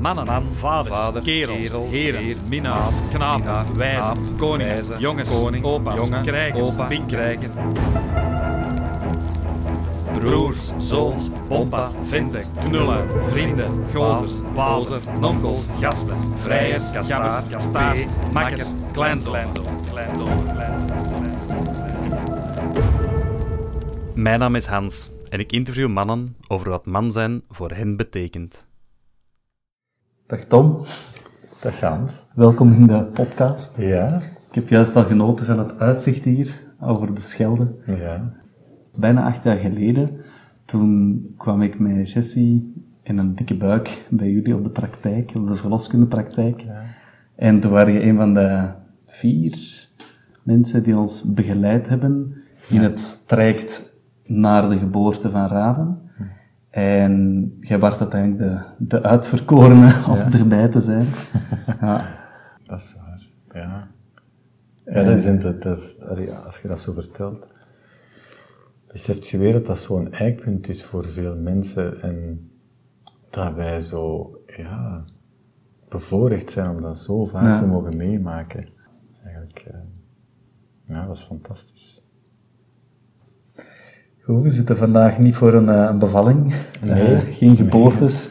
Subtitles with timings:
[0.00, 5.94] Mannen, Man, vaders, vader, kerels, kerel, heren, heer, minnaars, knapen, wijzen, koningen, jongens, koning, opa's,
[5.94, 7.50] jongen, krijgers, opa, pinkrijken,
[10.18, 18.00] broers, zoons, bompas, venten, knullen, vrienden, gozers, wazer, nonkels, gasten, vrijers, kastaars, kastaars,
[18.32, 19.36] makkers, kleinzoon.
[24.14, 28.65] Mijn naam is Hans en ik interview mannen over wat man zijn voor hen betekent.
[30.26, 30.84] Dag Tom,
[31.62, 32.24] Dag Hans.
[32.34, 33.78] welkom in de podcast.
[33.78, 34.16] Ja?
[34.48, 37.74] Ik heb juist al genoten van het uitzicht hier over de Schelde.
[37.86, 38.32] Ja.
[38.98, 40.10] Bijna acht jaar geleden,
[40.64, 45.46] toen kwam ik met Jessie in een dikke buik bij jullie op de praktijk, op
[45.46, 46.66] de verloskundepraktijk.
[47.36, 48.72] En toen waren je een van de
[49.06, 49.88] vier
[50.42, 52.34] mensen die ons begeleid hebben
[52.68, 56.05] in het traject naar de geboorte van Raven.
[56.76, 58.38] En jij was uiteindelijk
[58.78, 61.06] de, de uitverkorene om erbij te zijn.
[61.80, 62.06] Ja.
[62.64, 63.22] Dat is waar.
[63.62, 63.88] Ja.
[64.84, 66.00] Ja, dat is, dat is,
[66.44, 67.54] als je dat zo vertelt,
[68.86, 72.50] beseft je weer dat dat zo'n eikpunt is voor veel mensen en
[73.30, 75.04] dat wij zo, ja,
[75.88, 77.58] bevoorrecht zijn om dat zo vaak Ja.
[77.58, 78.68] te mogen meemaken.
[79.24, 79.78] Eigenlijk, eh,
[80.88, 82.02] ja, dat is fantastisch.
[84.26, 86.54] Goed, we zitten vandaag niet voor een, eh, een bevalling.
[86.82, 87.16] Nee.
[87.16, 88.30] Geen geboortes.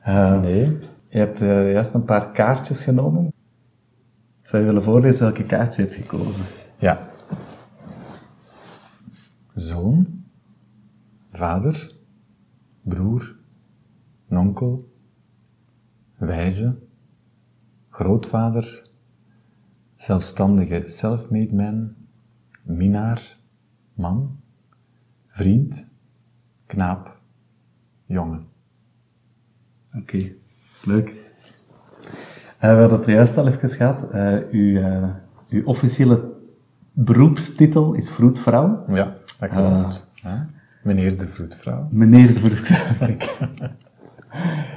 [0.00, 0.78] Eh, Nee?
[1.08, 3.32] Je hebt eh, juist een paar kaartjes genomen.
[4.42, 6.44] Zou je willen voorlezen welke kaart je hebt gekozen?
[6.78, 7.08] Ja.
[9.54, 10.24] Zoon,
[11.32, 11.94] vader,
[12.82, 13.36] broer,
[14.26, 14.92] nonkel,
[16.16, 16.78] wijze,
[17.90, 18.90] grootvader,
[19.96, 21.94] zelfstandige self-made man,
[22.64, 23.36] minnaar,
[23.92, 24.42] man,
[25.34, 25.90] vriend,
[26.66, 27.16] knaap,
[28.06, 28.42] jongen.
[29.96, 30.18] Oké,
[30.84, 31.08] leuk.
[32.58, 34.10] Eh, we hadden het er juist al even gehad.
[34.10, 35.08] Eh, uw, eh,
[35.48, 36.32] uw officiële
[36.92, 38.84] beroepstitel is vroedvrouw.
[38.88, 40.06] Ja, dat klopt.
[40.14, 40.46] Ja.
[40.82, 41.88] Meneer de vroedvrouw.
[41.90, 43.16] Meneer de vroedvrouw.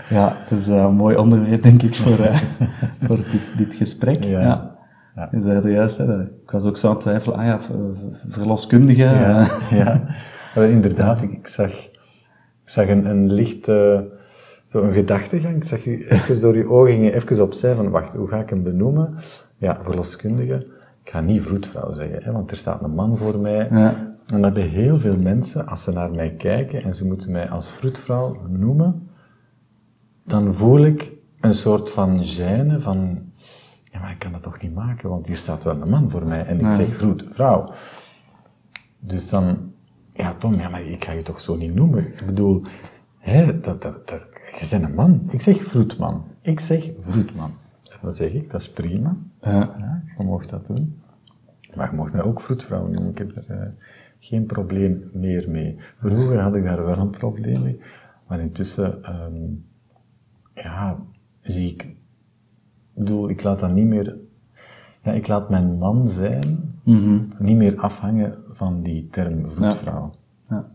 [0.09, 2.17] Ja, dat is een mooi onderwerp, denk ik, voor,
[3.05, 4.23] voor dit, dit gesprek.
[4.23, 4.39] Ja.
[4.41, 4.75] Ja.
[5.15, 5.29] Ja.
[5.31, 7.75] Je zei er juist, hè, ik was ook zo aan het twijfelen, ah ja, ver-
[7.95, 9.03] ver- verloskundige.
[9.03, 10.01] Ja, ja.
[10.57, 11.89] Maar inderdaad, ik, ik zag, ik
[12.65, 13.99] zag een, een licht, eh,
[14.67, 15.55] zo een gedachtegang.
[15.55, 18.49] Ik zag u even door je ogen gingen even opzij van, wacht, hoe ga ik
[18.49, 19.15] hem benoemen?
[19.57, 20.67] Ja, verloskundige.
[21.03, 23.67] Ik ga niet vroedvrouw zeggen, hè, want er staat een man voor mij.
[23.71, 24.15] Ja.
[24.27, 27.49] En dat hebben heel veel mensen, als ze naar mij kijken en ze moeten mij
[27.49, 29.09] als vroedvrouw noemen,
[30.25, 33.19] dan voel ik een soort van gêne van,
[33.83, 36.25] ja, maar ik kan dat toch niet maken, want hier staat wel een man voor
[36.25, 37.73] mij en ik zeg vroedvrouw.
[38.99, 39.66] Dus dan,
[40.17, 42.07] ja Tom, ja, maar ik ga je toch zo niet noemen.
[42.07, 42.63] Ik bedoel,
[43.17, 44.27] hè, dat, dat, dat,
[44.59, 45.27] je bent een man.
[45.29, 46.25] Ik zeg vroedman.
[46.41, 47.51] Ik zeg vroedman.
[48.01, 49.17] Dan zeg ik, dat is prima.
[49.41, 49.75] Ja.
[49.79, 51.01] Ja, je mag dat doen.
[51.75, 53.09] Maar je mag mij ook vroedvrouw noemen.
[53.09, 53.67] Ik heb er eh,
[54.19, 55.75] geen probleem meer mee.
[55.99, 57.79] Vroeger had ik daar wel een probleem mee.
[58.27, 59.43] Maar intussen, ehm,
[60.53, 60.99] ja,
[61.41, 61.83] zie ik...
[61.83, 64.19] Ik bedoel, ik laat dat niet meer...
[65.07, 66.73] Ja, ik laat mijn man zijn
[67.39, 70.11] niet meer afhangen van die term vroedvrouw.
[70.49, 70.69] Ja.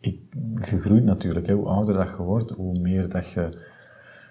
[0.00, 0.20] Ik,
[0.54, 1.54] je groeit natuurlijk, hè.
[1.54, 3.58] hoe ouder dat je wordt, hoe meer dat je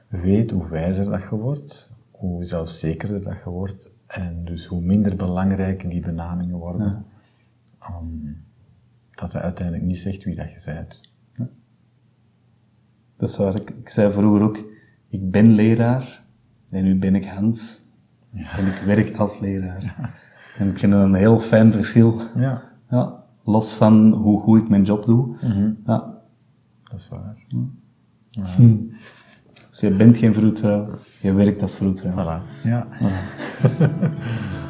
[0.07, 5.15] weet, hoe wijzer dat je wordt, hoe zelfzekerder dat je wordt, en dus hoe minder
[5.15, 7.05] belangrijk die benamingen worden.
[7.79, 8.05] Ehm,
[9.11, 10.99] dat dat uiteindelijk niet zegt wie dat je bent.
[13.17, 13.55] Dat is waar.
[13.55, 14.57] Ik, ik zei vroeger ook,
[15.09, 16.23] ik ben leraar
[16.69, 17.78] en nu ben ik Hans
[18.33, 20.13] en ik werk als leraar.
[20.57, 22.21] En ik vind dat een heel fijn verschil.
[22.35, 25.35] Ja, Ja, los van hoe goed ik mijn job doe.
[25.85, 26.13] Ja.
[26.83, 27.35] dat is waar.
[29.69, 30.87] Dus je bent geen vroedvrouw,
[31.21, 32.11] je werkt als vroedvrouw.
[32.11, 32.63] Voilà.
[32.63, 32.87] Ja.
[33.01, 33.05] I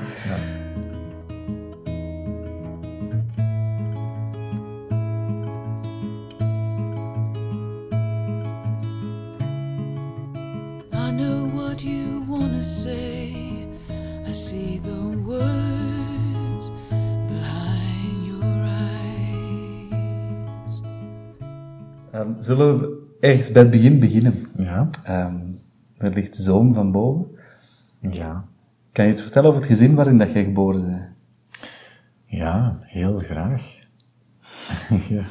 [22.50, 24.34] zullen we ergens bij het begin beginnen?
[24.58, 24.90] Ja.
[25.04, 25.40] Ehm,
[25.98, 27.26] er ligt zoon van boven.
[28.00, 28.46] Ja.
[28.92, 31.08] Kan je iets vertellen over het gezin waarin dat jij geboren bent?
[32.26, 33.80] Ja, heel graag.
[35.16, 35.26] ja.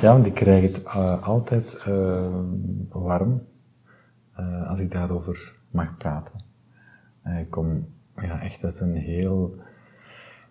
[0.00, 2.40] ja, want ik krijg het eh, altijd eh,
[2.88, 3.42] warm
[4.32, 6.40] eh, als ik daarover mag praten.
[7.22, 9.56] Eh, ik kom ja, echt uit een heel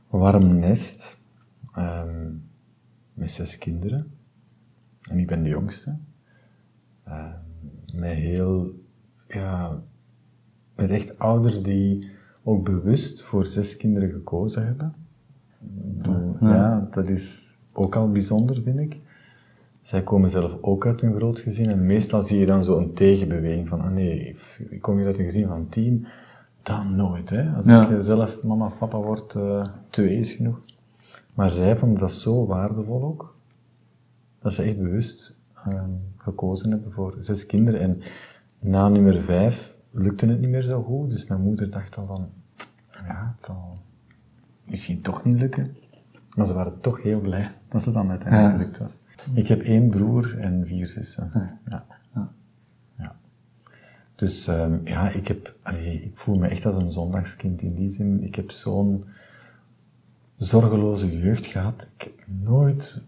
[0.07, 1.21] warm nest
[1.73, 2.31] ehm,
[3.13, 4.13] met zes kinderen.
[5.09, 5.95] En ik ben de jongste.
[7.03, 7.29] Ehm,
[7.93, 8.73] met heel,
[9.27, 9.81] ja,
[10.75, 12.09] met echt ouders die
[12.43, 14.93] ook bewust voor zes kinderen gekozen hebben.
[15.59, 18.97] Bedoel, ja, dat is ook al bijzonder, vind ik.
[19.81, 22.93] Zij komen zelf ook uit een groot gezin en meestal zie je dan zo een
[22.93, 24.35] tegenbeweging van, ah nee,
[24.69, 26.05] ik kom hier uit een gezin van tien,
[26.63, 27.29] dan nooit.
[27.29, 27.49] Hè.
[27.55, 27.89] Als Ja.
[27.89, 30.59] ik zelf mama of papa word, eh, twee is genoeg.
[31.33, 33.34] Maar zij vonden dat zo waardevol ook,
[34.45, 37.79] dat ze echt bewust ehm, gekozen hebben voor zes kinderen.
[37.79, 38.01] En
[38.59, 42.29] na nummer vijf lukte het niet meer zo goed, dus mijn moeder dacht al van,
[42.91, 43.77] ja, het zal
[44.63, 45.75] misschien toch niet lukken.
[46.35, 48.57] Maar ze waren toch heel blij dat het dan uiteindelijk Ja.
[48.57, 48.97] gelukt was.
[49.33, 51.29] Ik heb één broer en vier zussen.
[51.69, 51.85] Ja.
[52.97, 53.15] Ja.
[54.15, 57.89] Dus ehm, ja, ik, heb, allee, ik voel me echt als een zondagskind in die
[57.89, 58.23] zin.
[58.23, 59.05] Ik heb zo'n
[60.37, 61.87] zorgeloze jeugd gehad.
[61.97, 63.05] Ik heb nooit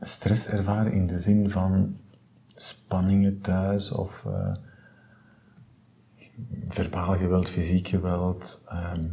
[0.00, 1.96] stress ervaren in de zin van
[2.54, 4.54] spanningen thuis of eh,
[6.64, 8.64] verbaal geweld, fysiek geweld.
[8.68, 9.04] Ehm,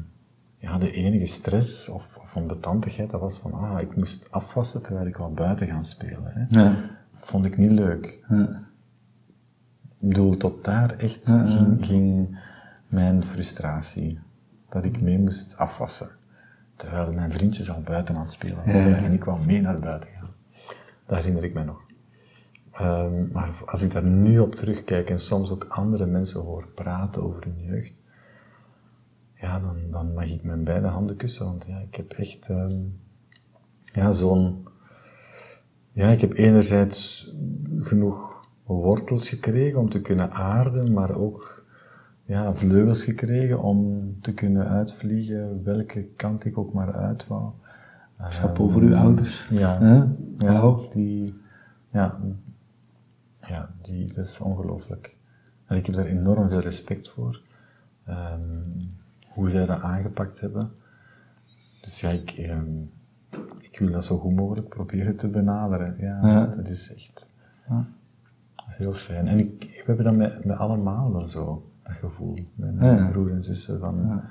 [0.58, 5.08] ja, de enige stress of, of onbetandigheid, dat was van, ah, ik moest afwassen terwijl
[5.08, 6.32] ik wou buiten gaan spelen.
[6.34, 6.62] Hè.
[6.62, 6.76] Ja.
[7.16, 8.20] Vond ik niet leuk.
[8.30, 8.64] Ja.
[10.00, 12.40] Ik bedoel, tot daar echt Ja, ging, ging
[12.88, 14.20] mijn frustratie.
[14.70, 16.10] Dat ik mee moest afwassen.
[16.76, 18.96] Terwijl mijn vriendjes al buiten aan het spelen waren.
[18.96, 20.10] En ik wou mee naar buiten.
[21.06, 21.82] Dat herinner ik mij nog.
[22.72, 27.24] Ehm, maar als ik daar nu op terugkijk en soms ook andere mensen hoor praten
[27.24, 28.02] over hun jeugd,
[29.36, 31.46] ja, dan, dan mag ik mijn beide handen kussen.
[31.46, 32.82] Want ja, ik heb echt ehm,
[33.84, 34.68] ja, zo'n
[35.92, 37.32] ja, ik heb enerzijds
[37.78, 41.66] genoeg wortels gekregen om te kunnen aarden, maar ook
[42.26, 47.52] ja, vleugels gekregen om te kunnen uitvliegen welke kant ik ook maar uit wou.
[48.18, 49.48] Chapeau voor uw ouders.
[49.50, 50.08] Ja, Ja.
[50.38, 51.36] ja die,
[51.92, 52.20] ja,
[53.42, 55.18] ja die, dat is ongelooflijk.
[55.66, 57.42] En ik heb daar enorm veel respect voor.
[58.06, 58.40] Ehm,
[59.30, 60.72] hoe zij dat aangepakt hebben.
[61.82, 62.66] Dus ja, ik, ehm,
[63.62, 65.96] ik wil dat zo goed mogelijk proberen te benaderen.
[66.00, 66.46] Ja, Ja.
[66.46, 67.32] dat is echt
[68.56, 69.28] dat is heel fijn.
[69.28, 72.34] En ik, we hebben dat met, met allemaal wel zo, dat gevoel.
[72.56, 73.08] Met mijn Ja.
[73.10, 74.22] broer en zussen van,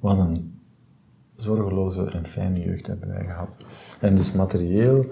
[0.00, 0.60] wat een
[1.42, 3.56] zorgeloze en fijne jeugd hebben wij gehad.
[4.00, 5.06] En dus materieel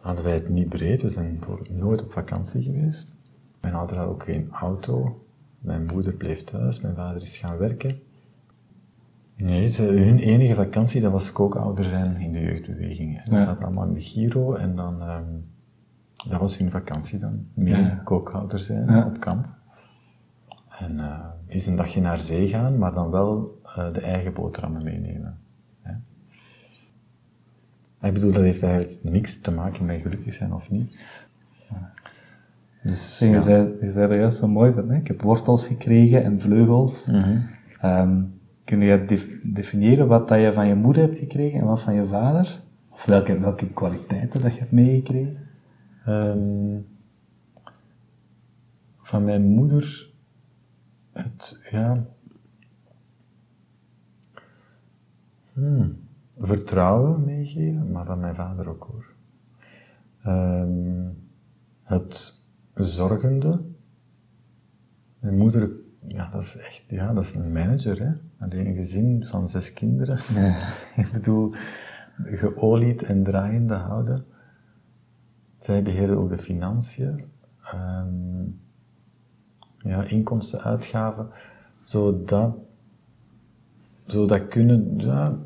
[0.00, 1.02] hadden wij het niet breed.
[1.02, 3.16] We zijn voor nooit op vakantie geweest.
[3.60, 5.18] Mijn ouder had ook geen auto.
[5.58, 6.80] Mijn moeder bleef thuis.
[6.80, 8.00] Mijn vader is gaan werken.
[9.36, 13.22] Nee, ze, hun enige vakantie, dat was kookouder zijn in de jeugdbeweging.
[13.22, 13.38] Dus Ja.
[13.40, 15.02] ze hadden allemaal in de Giro en dan...
[15.02, 15.24] ehm,
[16.28, 17.46] dat was hun vakantie dan.
[17.54, 18.00] Meer Ja.
[18.04, 19.06] kookhouder zijn Ja.
[19.06, 19.46] op kamp.
[20.78, 25.38] En eh, eens een dagje naar zee gaan, maar dan wel de eigen boterhammen meenemen.
[28.02, 30.96] Ik bedoel, dat heeft eigenlijk niks te maken met gelukkig zijn of niet.
[32.82, 33.40] Dus, En je, ja.
[33.42, 34.96] zei, je zei er juist zo mooi van, hè?
[34.96, 37.06] ik heb wortels gekregen en vleugels.
[37.06, 37.38] Mhm.
[37.80, 38.22] Ehm,
[38.64, 41.94] kun je def- definiëren wat dat je van je moeder hebt gekregen en wat van
[41.94, 42.60] je vader?
[42.90, 45.36] Of welke, welke kwaliteiten dat je hebt meegekregen?
[46.06, 46.78] Ehm,
[49.02, 50.10] van mijn moeder
[51.12, 52.04] het, ja,
[55.52, 55.96] hmm,
[56.38, 59.06] vertrouwen meegeven, maar van mijn vader ook hoor.
[60.22, 61.08] Ehm,
[61.82, 62.40] het
[62.74, 63.60] zorgende.
[65.18, 65.70] Mijn moeder,
[66.06, 68.12] ja, dat is echt, ja, dat is een manager, hè.
[68.38, 70.18] Alleen een gezin van zes kinderen.
[70.96, 71.54] Ik bedoel,
[72.24, 74.24] geolied en draaiende houden.
[75.58, 77.24] Zij beheerden ook de financiën,
[77.62, 78.44] ehm,
[79.78, 81.28] ja, inkomsten, uitgaven,
[84.06, 85.38] zodat, zodat kunnen, ja,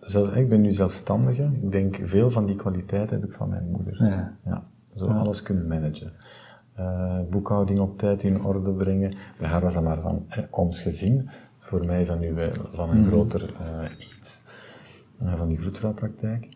[0.00, 3.70] zelfs, ik ben nu zelfstandige, ik denk veel van die kwaliteiten heb ik van mijn
[3.70, 4.02] moeder.
[4.44, 4.66] Ja.
[4.96, 6.12] zo alles kunnen managen.
[6.74, 9.14] Eh, boekhouding op tijd in orde brengen.
[9.38, 11.28] Bij haar was dat maar van eh, ons gezin.
[11.58, 14.42] Voor mij is dat nu wel van een groter eh, iets.
[15.18, 16.48] eh, van die vroedvrouwpraktijk.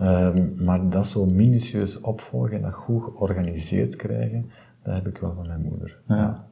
[0.00, 4.50] Ehm, maar dat zo minutieus opvolgen en dat goed georganiseerd krijgen,
[4.82, 5.98] dat heb ik wel van mijn moeder.
[6.06, 6.46] Ja.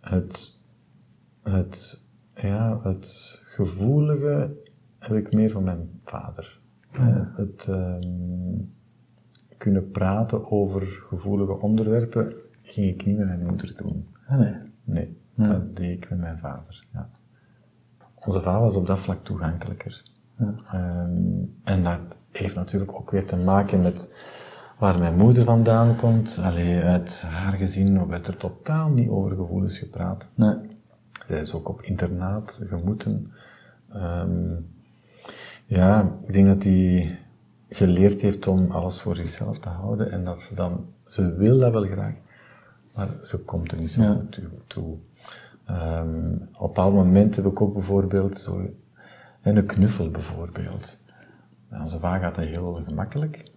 [0.00, 0.58] Het,
[1.42, 2.05] het,
[2.36, 4.56] ja, het gevoelige
[4.98, 6.60] heb ik meer van mijn vader.
[6.90, 8.58] Eh, Het ehm,
[9.56, 14.06] kunnen praten over gevoelige onderwerpen ging ik niet met mijn moeder doen.
[14.28, 14.54] Ah, nee.
[14.84, 16.84] Nee, dat deed ik met mijn vader.
[16.92, 17.08] Ja.
[18.14, 20.02] Onze vader was op dat vlak toegankelijker.
[20.38, 21.10] Ehm,
[21.64, 24.16] en dat heeft natuurlijk ook weer te maken met
[24.78, 26.38] waar mijn moeder vandaan komt.
[26.42, 30.28] Allee, uit haar gezin werd er totaal niet over gevoelens gepraat.
[30.34, 30.56] Nee.
[31.24, 33.32] Zij is ook op internaat gemoeten.
[33.92, 34.54] Ehm,
[35.66, 37.18] ja, ik denk dat die
[37.68, 41.72] geleerd heeft om alles voor zichzelf te houden en dat ze dan, ze wil dat
[41.72, 42.14] wel graag,
[42.94, 44.12] maar ze komt er niet zo Ja.
[44.12, 44.44] goed toe.
[44.66, 44.96] toe.
[45.64, 48.70] Ehm, op een bepaald moment heb ik ook bijvoorbeeld zo,
[49.40, 50.98] en een knuffel bijvoorbeeld.
[51.68, 53.50] Bij onze vader gaat dat heel gemakkelijk.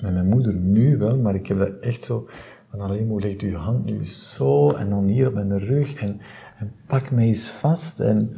[0.00, 2.28] Met mijn moeder nu wel, maar ik heb dat echt zo,
[2.70, 6.20] van alleen hoe legt je hand nu zo, en dan hier op mijn rug, en,
[6.62, 8.36] en pak mij eens vast, en...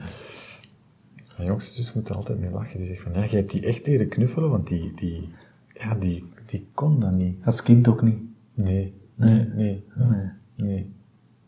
[1.37, 2.79] Mijn jongste zus moet er altijd mee lachen.
[2.79, 5.33] Die zegt van, ja, jij hebt die echt leren knuffelen, want die, die,
[5.75, 7.45] ja, die, die kon dat niet.
[7.45, 8.19] Als kind ook niet.
[8.55, 9.49] Nee, Nee.
[9.55, 10.93] nee, nee, nee,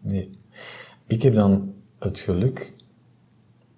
[0.00, 0.38] nee.
[1.06, 2.74] Ik heb dan het geluk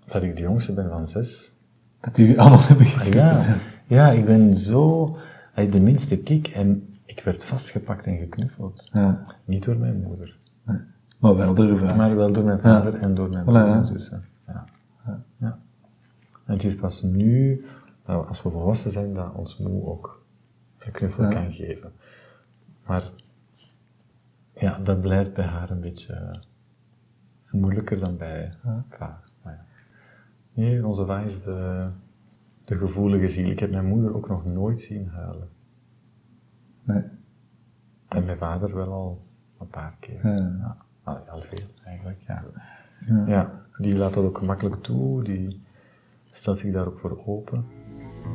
[0.07, 1.53] dat ik de jongste ben van zes.
[2.01, 3.15] Dat u allemaal hebben Ah, gekend.
[3.15, 5.17] ja, ja, ik ben zo,
[5.53, 8.89] hij de minste kik en ik werd vastgepakt en geknuffeld.
[8.93, 9.35] Ja.
[9.45, 10.38] Niet door mijn moeder,
[11.19, 11.97] Maar wel vader.
[11.97, 14.25] maar wel door mijn vader en door mijn broer en zussen.
[14.47, 14.65] Ja.
[15.37, 15.59] Ja.
[16.45, 17.65] En het is pas nu,
[18.07, 20.25] nou, als we volwassen zijn, dat ons moe ook
[20.79, 21.93] een knuffel kan geven.
[22.87, 23.11] Maar
[24.53, 26.41] ja, dat blijft bij haar een beetje
[27.51, 28.53] moeilijker dan bij
[28.89, 29.25] vader.
[29.43, 29.65] Maar ja.
[30.53, 31.89] Nee, onze va is de,
[32.65, 33.51] de gevoelige ziel.
[33.51, 35.49] Ik heb mijn moeder ook nog nooit zien huilen.
[36.83, 37.05] Nee.
[38.09, 39.27] En mijn vader wel al
[39.61, 40.27] een paar keer.
[40.27, 40.77] Ja.
[41.09, 42.45] Ja, al, al veel eigenlijk, ja.
[43.27, 43.63] ja.
[43.77, 45.67] die laat dat ook gemakkelijk toe, die
[46.31, 47.67] stelt zich daar ook voor open.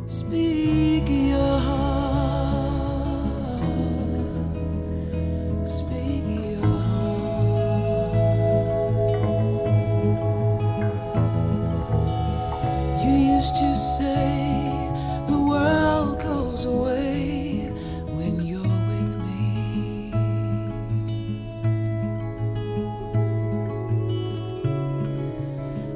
[0.06, 2.93] Speak your heart.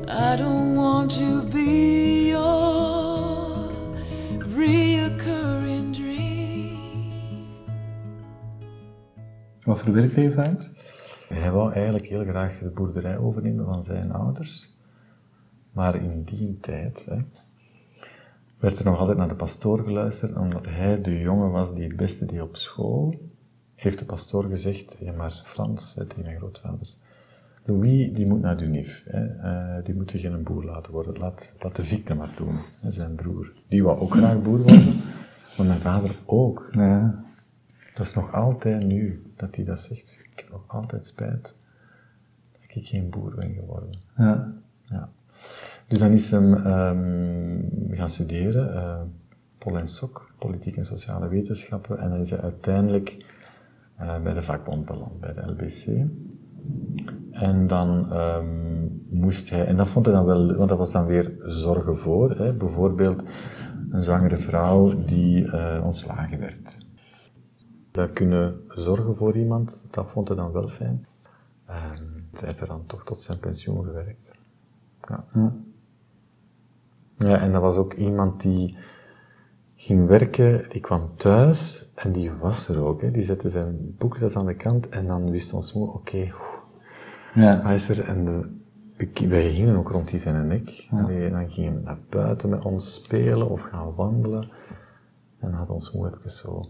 [0.09, 3.69] I don't want to be your
[4.55, 6.77] reoccurring dream.
[9.63, 10.71] Wat voor werk deed vader?
[11.29, 14.77] Hij wou eigenlijk heel graag de boerderij overnemen van zijn ouders.
[15.71, 17.17] Maar in die tijd hè,
[18.59, 21.95] werd er nog altijd naar de pastoor geluisterd, omdat hij de jongen was die het
[21.95, 23.15] beste deed op school.
[23.75, 26.95] Heeft de pastoor gezegd, ja maar Frans, hè, tegen mijn grootvader,
[27.67, 29.03] Louis, die moet naar de UNIF.
[29.07, 31.17] Hè, eh, die moet geen boer laten worden.
[31.17, 33.53] Laat, laat de Victor maar doen, hè, zijn broer.
[33.67, 34.95] Die wou ook graag boer worden,
[35.57, 36.69] maar mijn vader ook.
[36.71, 37.23] Ja.
[37.95, 40.19] Dat is nog altijd nu dat hij dat zegt.
[40.31, 41.55] Ik heb nog altijd spijt
[42.51, 43.99] dat ik geen boer ben geworden.
[44.17, 44.53] Ja.
[44.83, 45.09] Ja.
[45.87, 49.01] Dus dan is hem ehm, gaan studeren, eh
[49.57, 53.25] Pol en Sok, politiek en sociale wetenschappen, en dan is hij uiteindelijk
[53.95, 56.05] eh, bij de vakbond beland, bij de LBC.
[57.39, 61.05] En dan ehm, moest hij, en dat vond hij dan wel, want dat was dan
[61.05, 63.25] weer zorgen voor, hè, bijvoorbeeld
[63.91, 66.85] een zwangere vrouw die eh, ontslagen werd.
[67.91, 71.05] Dat kunnen zorgen voor iemand, dat vond hij dan wel fijn.
[71.65, 74.31] Ehm hij heeft er dan toch tot zijn pensioen gewerkt.
[75.09, 75.25] Ja.
[77.17, 78.77] ja, en dat was ook iemand die
[79.75, 83.01] ging werken, die kwam thuis en die was er ook.
[83.01, 83.11] Hè.
[83.11, 86.33] Die zette zijn boekjes aan de kant en dan wist ons moe, oké,
[87.37, 87.77] Ja.
[87.87, 90.87] En eh, ik, wij gingen ook rond die zijn nek.
[90.91, 94.49] Allee, dan gingen we naar buiten met ons spelen of gaan wandelen.
[95.39, 96.69] En had ons moe even zo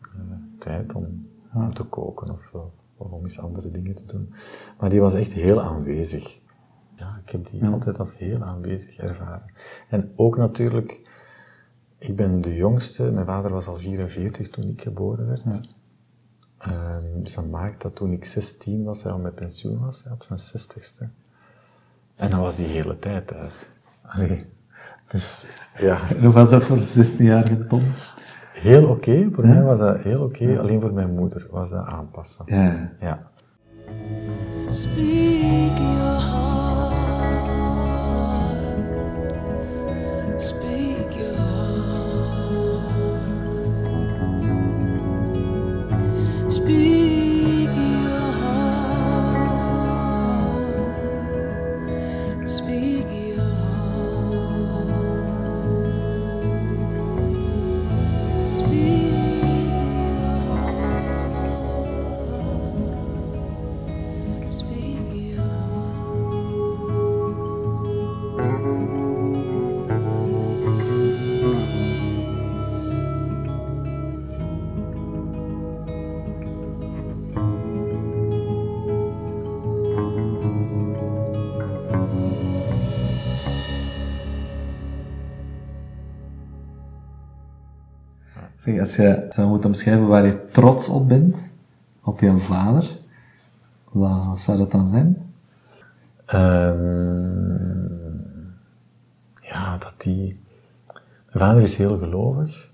[0.00, 0.20] eh,
[0.58, 2.60] tijd om, om te koken of, eh,
[2.96, 4.34] of om eens andere dingen te doen.
[4.78, 6.40] Maar die was echt heel aanwezig.
[6.94, 9.52] Ja, ik heb die altijd als heel aanwezig ervaren.
[9.88, 11.10] En ook natuurlijk,
[11.98, 13.10] ik ben de jongste.
[13.12, 15.60] Mijn vader was al 44 toen ik geboren werd.
[16.66, 20.12] Ehm, dus dat maakt dat toen ik 16 was, hij al met pensioen was, hè,
[20.12, 21.04] op zijn 60ste.
[22.16, 23.70] En dan was die hele tijd thuis.
[24.02, 24.46] Allee,
[25.10, 25.46] dus
[25.78, 27.82] ja, En hoe was dat voor een 16-jarige Tom?
[28.52, 29.28] heel oké.
[29.30, 30.58] Voor mij was dat heel oké.
[30.58, 32.44] Alleen voor mijn moeder was dat aanpassen.
[32.46, 32.92] Ja.
[33.00, 33.30] Ja.
[46.58, 46.66] Heart.
[46.66, 47.15] Speak
[88.80, 91.36] Als je zou moeten omschrijven waar je trots op bent,
[92.02, 92.98] op je vader,
[93.84, 95.32] wat zou dat dan zijn?
[96.26, 97.86] Ehm,
[99.40, 100.40] ja, dat die...
[101.32, 102.70] Mijn vader is heel gelovig.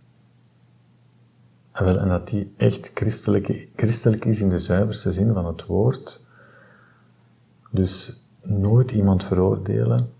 [1.73, 6.26] En dat die echt christelijk, christelijk is in de zuiverste zin van het woord.
[7.71, 10.11] Dus nooit iemand veroordelen.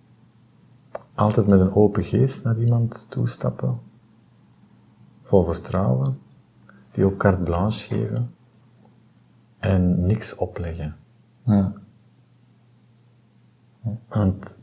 [1.15, 3.79] Altijd met een open geest naar iemand toestappen.
[5.33, 6.19] Vol vertrouwen.
[6.91, 8.35] Die ook carte blanche geven.
[9.59, 10.97] En niks opleggen.
[11.45, 11.73] Ja.
[14.09, 14.62] Want,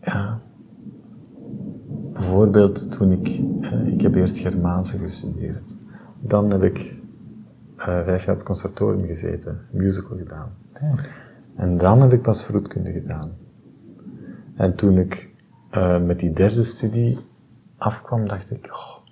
[0.00, 0.40] ja,
[2.12, 3.28] bijvoorbeeld toen ik,
[3.60, 5.74] eh, ik heb eerst Germaanse gestudeerd.
[6.20, 6.96] Dan heb ik
[7.76, 10.56] eh, vijf jaar op het conservatorium gezeten, musical gedaan.
[11.56, 13.32] En dan heb ik pas vroedkunde gedaan.
[14.54, 15.30] En toen ik
[15.70, 17.18] eh, met die derde studie
[17.76, 19.03] afkwam, dacht ik, oh,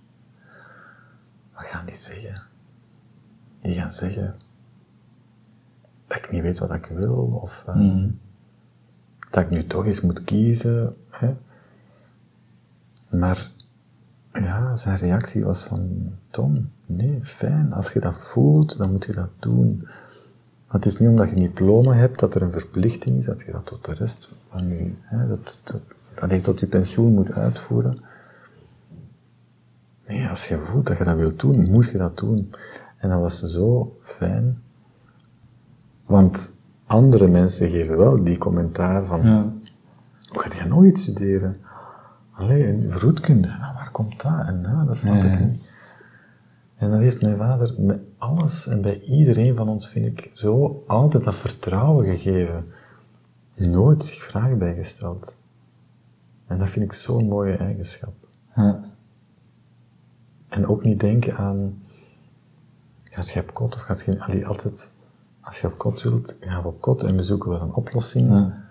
[1.63, 2.43] wat gaan die zeggen?
[3.61, 4.37] Die gaan zeggen
[6.07, 8.05] dat ik niet weet wat ik wil, of eh,
[9.31, 10.97] dat ik nu toch eens moet kiezen.
[11.09, 11.35] Hè?
[13.11, 13.51] Maar
[14.33, 19.13] ja, zijn reactie was van, Tom, nee, fijn, als je dat voelt, dan moet je
[19.13, 19.89] dat doen.
[20.67, 23.41] Want het is niet omdat je een diploma hebt dat er een verplichting is dat
[23.41, 25.83] je dat tot de rest van je, hè, dat, dat,
[26.15, 28.01] dat je tot je pensioen moet uitvoeren.
[30.07, 32.53] Nee, als je voelt dat je dat wilt doen, moet je dat doen.
[32.97, 34.63] En dat was zo fijn.
[36.07, 36.57] Want
[36.87, 39.53] andere mensen geven wel die commentaar van, Ja.
[40.33, 41.57] hoe ga je nooit studeren?
[42.33, 44.47] Allee, vroedkunde, nou, waar komt dat?
[44.47, 45.71] En nou, dat snap ik niet.
[46.75, 50.83] En dan heeft mijn vader met alles en bij iedereen van ons, vind ik, zo
[50.87, 52.65] altijd dat vertrouwen gegeven.
[53.55, 55.39] Nooit zich vragen bijgesteld.
[56.47, 58.15] En dat vind ik zo'n mooie eigenschap.
[58.57, 58.81] Ja.
[60.53, 61.83] En ook niet denken aan,
[63.05, 64.93] gaat je op kot of gaat je, allee, altijd,
[65.41, 68.31] als je op kot wilt, gaan we op kot en we zoeken wel een oplossing.
[68.31, 68.65] Ja.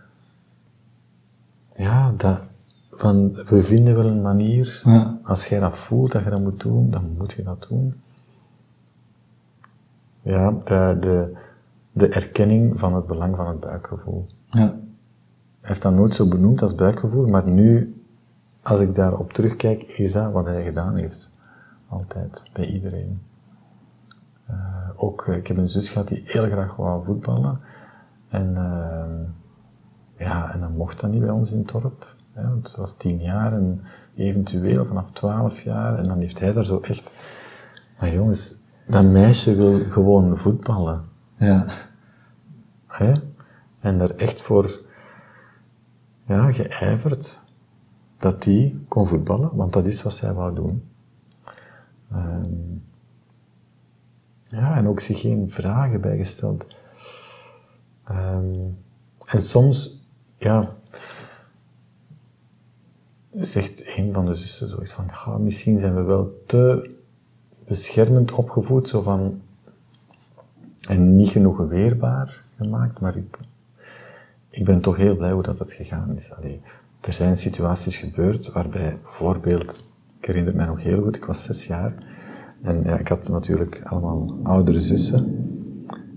[1.69, 2.41] Ja, dat,
[2.89, 4.81] van, we vinden wel een manier.
[4.85, 5.19] Ja.
[5.23, 7.93] Als jij dat voelt, dat je dat moet doen, dan moet je dat doen.
[10.21, 11.37] Ja, de, de,
[11.91, 14.27] de erkenning van het belang van het buikgevoel.
[14.47, 14.59] Ja.
[14.59, 17.95] Hij heeft dat nooit zo benoemd als buikgevoel, maar nu,
[18.61, 21.30] als ik daarop terugkijk, is dat wat hij gedaan heeft.
[21.91, 23.21] Altijd, bij iedereen.
[24.45, 27.59] Eh, ook, eh, ik heb een zus gehad die heel graag wou voetballen.
[28.29, 32.15] En, eh, ja, en dan mocht dat niet bij ons in het dorp.
[32.31, 33.81] Hè, want ze was tien jaar en
[34.15, 35.97] eventueel vanaf twaalf jaar.
[35.97, 37.13] En dan heeft hij daar zo echt...
[37.99, 41.03] Maar jongens, dat meisje wil gewoon voetballen.
[41.35, 41.65] Ja.
[42.87, 43.13] Hè?
[43.79, 44.81] En daar echt voor
[46.25, 47.43] ja, geijverd
[48.17, 50.90] dat die kon voetballen, want dat is wat zij wou doen.
[52.11, 52.79] Ehm,
[54.43, 56.67] ja, en ook zich geen vragen bijgesteld.
[58.03, 58.55] Ehm,
[59.25, 60.05] en soms,
[60.37, 60.75] ja,
[63.33, 66.95] zegt een van de zussen zoiets van, ja, misschien zijn we wel te
[67.65, 69.41] beschermend opgevoed, zo van,
[70.89, 73.37] en niet genoeg weerbaar gemaakt, maar ik,
[74.49, 76.33] ik ben toch heel blij hoe dat het gegaan is.
[76.33, 76.61] Allee,
[77.01, 79.90] er zijn situaties gebeurd waarbij, bijvoorbeeld,
[80.21, 81.95] ik herinner me nog heel goed, ik was zes jaar,
[82.61, 85.49] en ja, ik had natuurlijk allemaal oudere zussen,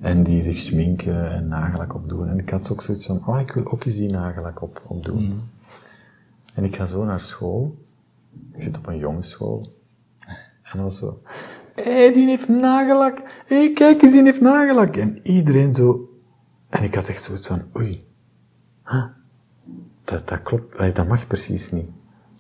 [0.01, 2.29] en die zich schminken en nagellak opdoen.
[2.29, 5.41] En ik had ook zoiets van, oh, ik wil ook eens die nagellak op, opdoen.
[6.55, 7.77] En ik ga zo naar school,
[8.53, 9.75] ik zit op een jongensschool,
[10.63, 11.23] en was zo,
[11.75, 13.23] hé, die heeft nagellak.
[13.47, 14.97] Hé, kijk eens, die heeft nagellak.
[14.97, 16.09] En iedereen zo...
[16.69, 18.07] En ik had echt zoiets van, oei.
[18.85, 19.05] Huh?
[20.05, 21.89] Dat, dat klopt, dat mag precies niet.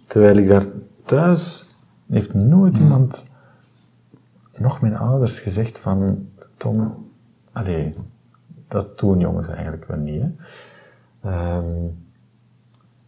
[0.06, 0.64] Terwijl ik daar
[1.04, 1.72] thuis...
[2.06, 3.30] Heeft nooit iemand,
[4.56, 6.28] nog mijn ouders, gezegd van...
[6.56, 6.94] Tom,
[7.52, 7.94] allee,
[8.68, 10.30] dat doen jongens eigenlijk wel niet, hè.
[11.30, 11.74] Ehm,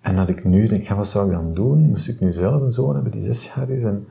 [0.01, 1.79] en dat ik nu denk, ja, wat zou ik dan doen?
[1.79, 3.83] Moest ik nu zelf een zoon hebben die zes jaar is?
[3.83, 4.07] En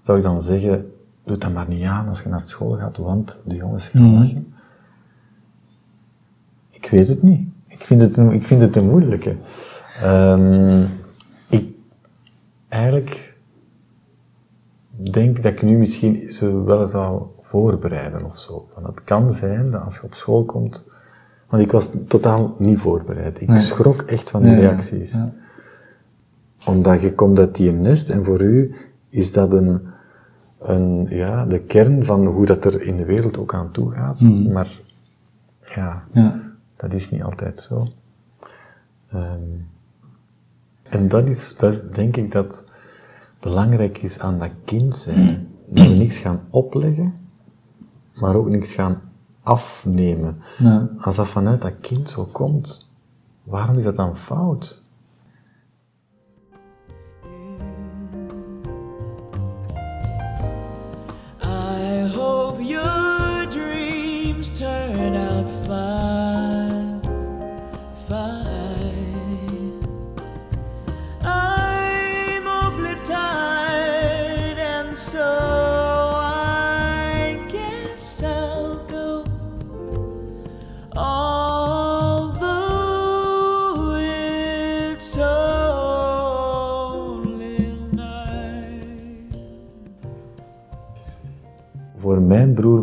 [0.00, 0.92] zou ik dan zeggen,
[1.24, 4.54] doe dat maar niet aan als je naar school gaat, want de jongens gaan lachen?
[6.70, 7.48] Ik weet het niet.
[7.66, 9.36] Ik vind het een, ik vind het een moeilijke.
[10.02, 10.88] Ik,
[12.74, 13.36] eigenlijk
[15.12, 18.66] denk dat ik nu misschien ze wel zou voorbereiden of zo.
[18.70, 20.92] Van het kan zijn dat als je op school komt,
[21.48, 23.40] want ik was totaal niet voorbereid.
[23.40, 25.32] Ik schrok echt van die Ja, reacties ja.
[26.66, 28.74] omdat je komt uit die nest en voor u
[29.08, 29.80] is dat een,
[30.60, 34.20] een, ja, de kern van hoe dat er in de wereld ook aan toe gaat.
[34.20, 34.78] Maar
[35.74, 36.40] ja, Ja.
[36.76, 37.88] dat is niet altijd zo.
[39.10, 39.40] Ehm,
[40.88, 42.64] en dat is, dat denk ik dat
[43.40, 45.48] belangrijk is aan dat kind zijn.
[45.66, 47.14] dat we niks gaan opleggen,
[48.14, 49.00] maar ook niks gaan
[49.42, 50.38] afnemen.
[50.58, 50.88] Ja.
[50.98, 52.94] Als dat vanuit dat kind zo komt,
[53.42, 54.83] waarom is dat dan fout?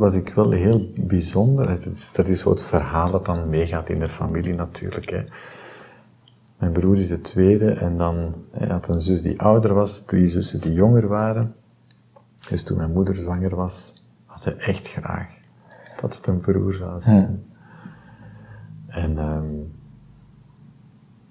[0.01, 1.69] Was ik wel heel bijzonder.
[1.69, 5.09] Het is, dat is zo het verhaal dat dan meegaat in de familie natuurlijk.
[5.09, 5.23] Hè.
[6.57, 10.27] Mijn broer is de tweede en dan hij had een zus die ouder was, drie
[10.27, 11.55] zussen die jonger waren.
[12.49, 15.27] Dus toen mijn moeder zwanger was, had hij echt graag
[16.01, 17.43] dat het een broer zou zijn.
[18.87, 19.55] En ehm,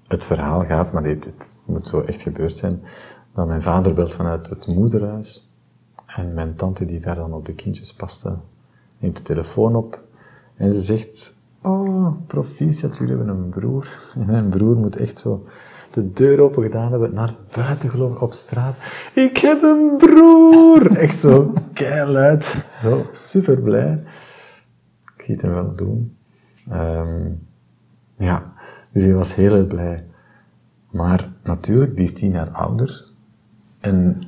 [0.06, 2.82] het verhaal gaat, maar dit, dit moet zo echt gebeurd zijn,
[3.34, 5.54] dat mijn vader belt vanuit het moederhuis
[6.06, 8.36] en mijn tante die daar dan op de kindjes paste,
[9.00, 10.02] neemt de telefoon op
[10.56, 13.88] en ze zegt, oh, proficiat, jullie hebben een broer.
[14.18, 15.46] En mijn broer moet echt zo
[15.90, 18.78] de deur open gedaan hebben, naar buiten gelopen op straat.
[19.14, 20.90] Ik heb een broer!
[20.96, 24.04] Echt zo keihard, zo super blij.
[25.16, 26.16] Ik zie het hem wel doen.
[26.68, 27.30] Ehm,
[28.16, 28.52] ja,
[28.92, 30.06] dus hij was heel erg blij.
[30.90, 33.12] Maar natuurlijk, die is tien jaar ouder.
[33.80, 34.22] En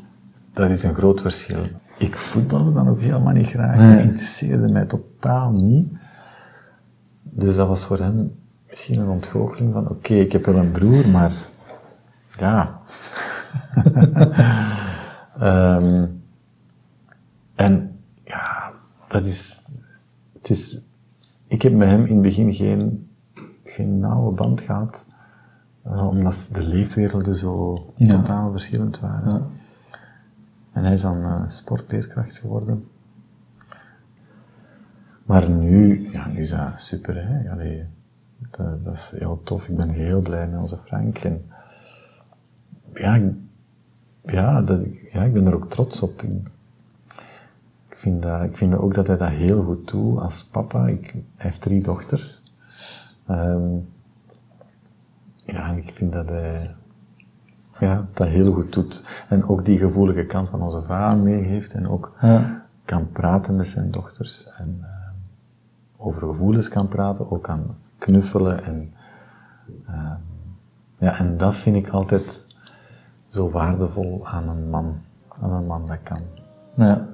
[0.53, 1.67] dat is een groot verschil.
[2.03, 3.95] Ik voetbalde dan ook helemaal niet graag.
[3.97, 5.93] Dat interesseerde mij totaal niet.
[7.23, 8.35] Dus dat was voor hem
[8.71, 11.33] misschien een ontgoocheling van, oké, ik heb wel een broer, maar
[12.39, 12.81] ja.
[15.39, 16.07] Ehm,
[17.55, 18.73] en ja,
[19.09, 19.67] dat is,
[20.33, 20.81] het is,
[21.49, 23.09] ik heb met hem in het begin geen,
[23.65, 25.07] geen nauwe band gehad,
[25.83, 28.15] eh, omdat de leefwerelden zo Ja.
[28.17, 29.47] totaal verschillend waren.
[30.73, 32.85] En hij is dan eh, sportleerkracht geworden.
[35.25, 37.43] Maar nu, ja, nu is dat super, hè.
[38.51, 39.69] Dat, dat is heel tof.
[39.69, 41.19] Ik ben heel blij met onze Frank.
[41.19, 41.45] En
[42.95, 43.33] ja, ik,
[44.25, 44.81] ja, dat,
[45.13, 46.23] ja, ik ben er ook trots op.
[46.23, 46.31] Ik,
[47.89, 50.87] ik, vind dat, ik vind ook dat hij dat heel goed doet als papa.
[50.87, 52.43] Ik, hij heeft drie dochters.
[53.27, 53.75] Ehm,
[55.45, 56.75] ja, en ik vind dat hij
[57.79, 59.25] ja, dat heel goed doet.
[59.29, 61.75] En ook die gevoelige kant van onze vader meegeeft.
[61.75, 62.65] En ook Ja.
[62.85, 64.51] kan praten met zijn dochters.
[64.57, 64.89] En eh,
[66.07, 67.31] over gevoelens kan praten.
[67.31, 68.65] Ook kan knuffelen.
[68.65, 68.95] En,
[69.87, 70.13] eh,
[70.99, 72.57] ja, en dat vind ik altijd
[73.29, 75.01] zo waardevol aan een man.
[75.43, 76.21] Aan een man dat kan.
[76.75, 77.07] Ja.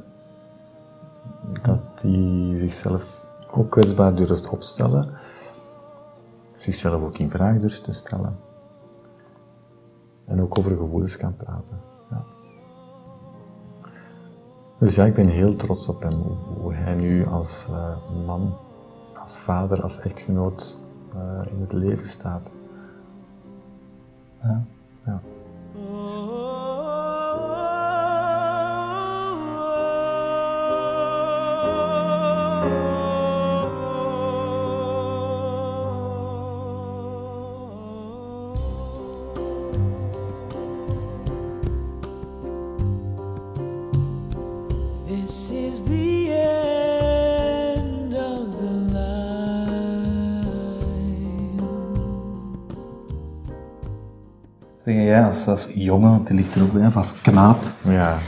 [1.62, 5.10] Dat hij zichzelf ook kwetsbaar durft opstellen.
[6.56, 8.36] Zichzelf ook in vraag durft te stellen.
[10.28, 11.80] En ook over gevoelens kan praten.
[12.10, 12.24] Ja.
[14.78, 16.14] Dus ja, ik ben heel trots op hem.
[16.60, 18.56] Hoe, hij nu als eh, man,
[19.14, 20.80] als vader, als echtgenoot
[21.14, 22.54] eh, in het leven staat.
[24.42, 24.64] Ja.
[25.04, 25.20] Ja.
[45.66, 49.26] Is the end of the line.
[54.76, 58.18] Zeg jij als, als jongen, want die ligt er ook bij, als knaap, Ja.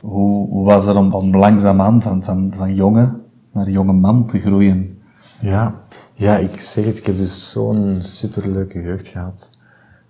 [0.00, 4.38] hoe, hoe was het om, om langzaamaan van, van, van jongen naar jonge man te
[4.40, 4.98] groeien?
[5.40, 5.74] Ja,
[6.14, 9.50] ja, ik zeg het, ik heb dus zo'n superleuke jeugd gehad.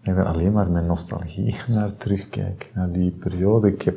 [0.02, 3.68] Ik ben alleen maar met nostalgie naar terugkijk, naar die periode.
[3.72, 3.96] Ik heb...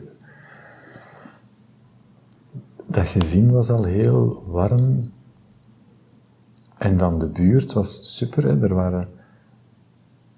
[2.93, 5.11] Dat gezin was al heel warm.
[6.77, 8.61] En dan de buurt was super, hè.
[8.61, 9.07] Er waren...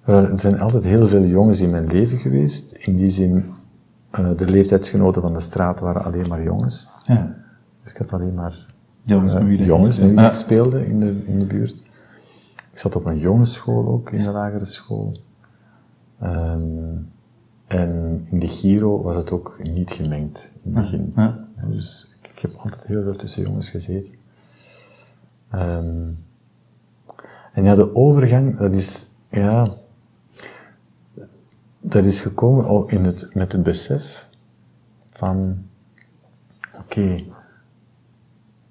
[0.04, 2.72] Er zijn altijd heel veel jongens in mijn leven geweest.
[2.72, 3.46] In die zin,
[4.12, 6.88] eh, de leeftijdsgenoten van de straat waren alleen maar jongens.
[7.04, 7.36] Ja.
[7.84, 10.34] Dus ik had alleen maar Jongens eh, met wie jongens je met wie speelt.
[10.34, 10.40] ik
[10.74, 11.80] speelde in de, in de buurt.
[12.72, 15.18] Ik zat op een jongensschool ook, in de lagere school.
[16.20, 16.96] Ehm,
[17.68, 21.14] en in de Giro was het ook niet gemengd in het begin.
[21.16, 21.48] Ja.
[21.68, 24.14] Dus ik heb altijd heel veel tussen jongens gezeten.
[25.50, 26.12] Ehm,
[27.54, 29.74] en ja, de overgang, dat is, ja,
[31.80, 34.30] dat is gekomen al in het, met het besef
[35.10, 35.66] van,
[36.74, 37.24] oké,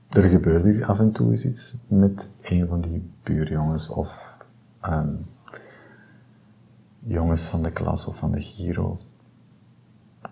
[0.09, 4.39] er gebeurde af en toe eens iets met een van die buurjongens of
[4.81, 5.15] ehm,
[6.99, 8.99] jongens van de klas of van de Giro.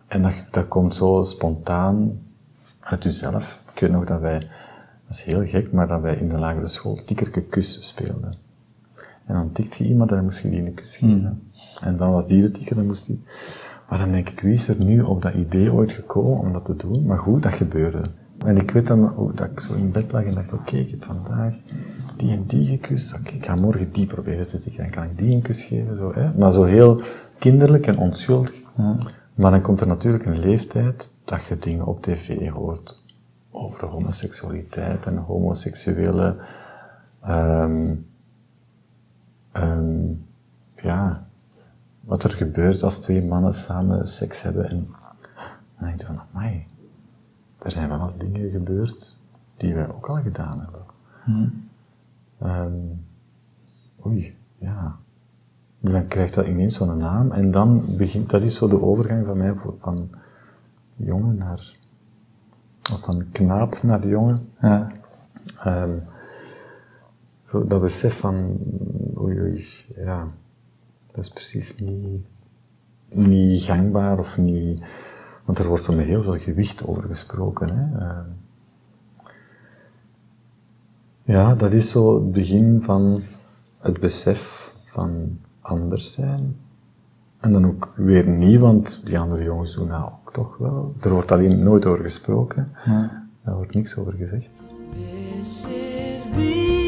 [0.06, 2.20] En dat, dat komt zo spontaan
[2.82, 3.62] uit jezelf.
[3.74, 6.66] Ik weet nog dat wij, dat is heel gek, maar dat wij in de lagere
[6.66, 8.34] school tikkerke kus speelden.
[9.26, 11.42] En dan tikte je iemand en dan moest je die een kus geven.
[11.80, 13.22] En dan was die de tikker, dan moest die...
[13.88, 16.64] Maar dan denk ik, wie is er nu op dat idee ooit gekomen om dat
[16.64, 17.06] te doen?
[17.06, 18.02] Maar goed, dat gebeurde.
[18.44, 20.90] En ik weet dan ook dat ik zo in bed lag en dacht, oké, ik
[20.90, 21.56] heb vandaag
[22.16, 23.14] die en die gekust.
[23.14, 24.82] Oké, ik ga morgen die proberen te tikken.
[24.82, 25.96] Dan kan ik die een kus geven.
[25.96, 26.38] Zo, hè?
[26.38, 27.00] Maar zo heel
[27.38, 28.62] kinderlijk en onschuldig.
[29.34, 33.04] Maar dan komt er natuurlijk een leeftijd dat je dingen op tv hoort
[33.50, 36.36] over homoseksualiteit en homoseksuele,
[37.20, 37.94] ehm
[39.52, 40.12] ehm
[40.74, 41.26] ja,
[42.00, 44.68] wat er gebeurt als twee mannen samen seks hebben.
[44.68, 44.88] En
[45.78, 46.66] dan denk je van, amai,
[47.58, 49.18] er zijn wel al dingen gebeurd
[49.56, 50.84] die wij ook al gedaan hebben.
[52.38, 52.96] Ehm,
[54.06, 54.98] oei, ja.
[55.82, 59.26] Dus dan krijgt dat ineens zo'n naam en dan begint, dat is zo de overgang
[59.26, 60.10] van mij van
[60.96, 61.76] jongen naar,
[62.92, 64.48] of van knaap naar jongen.
[64.60, 64.92] Ja.
[65.58, 65.98] Ehm,
[67.42, 68.58] zo dat besef van,
[69.18, 69.66] oei, oei,
[69.96, 70.28] ja,
[71.06, 72.26] dat is precies niet,
[73.08, 74.84] niet gangbaar of niet,
[75.44, 77.76] want er wordt zo met heel veel gewicht over gesproken.
[77.76, 77.98] Hè.
[77.98, 78.30] Ehm,
[81.22, 83.22] ja, dat is zo het begin van
[83.78, 86.56] het besef van anders zijn.
[87.40, 90.94] En dan ook weer niet, want die andere jongens doen dat ook toch wel.
[91.00, 92.72] Er wordt alleen nooit over gesproken.
[93.44, 94.62] Daar wordt niks over gezegd.
[95.38, 96.81] This is the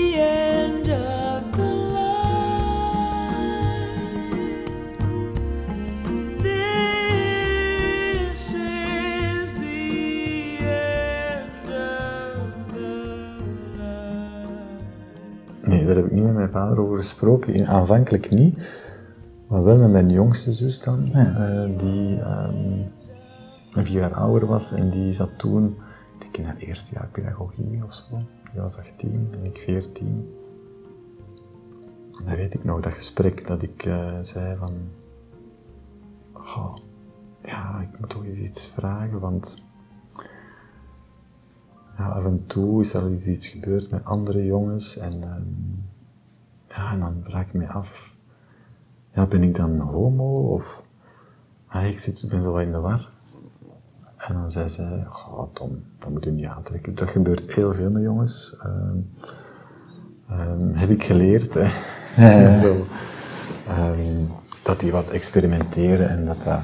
[15.95, 17.55] daar heb ik niet met mijn vader over gesproken.
[17.55, 18.69] In, aanvankelijk niet.
[19.49, 21.13] Maar wel met mijn jongste zus dan.
[21.13, 22.83] eh, die ehm,
[23.71, 24.73] vier jaar ouder was.
[24.73, 25.67] En die zat toen,
[26.15, 28.17] ik denk in haar eerste jaar pedagogie of zo.
[28.53, 30.07] Die was 18 en ik 14.
[32.19, 34.73] En dan weet ik nog dat gesprek dat ik eh, zei van...
[36.33, 36.77] Goh,
[37.45, 39.63] ja, ik moet toch eens iets vragen, want...
[41.99, 45.23] Ja, af en toe is er iets gebeurd met andere jongens en...
[45.23, 45.43] ehm,
[46.77, 48.19] ja, en dan vraag ik me af,
[49.13, 50.85] ja, ben ik dan homo of...
[51.67, 53.13] Ah, ik zit, ben zo wat in de war.
[54.17, 56.95] En dan zei ze, goh Tom, dat moet je niet aantrekken.
[56.95, 58.57] Dat gebeurt heel veel met jongens.
[58.63, 58.99] Ehm,
[60.29, 61.69] ehm, heb ik geleerd, hè.
[62.65, 62.87] zo,
[63.69, 64.25] ehm,
[64.63, 66.61] dat die wat experimenteren en dat dat,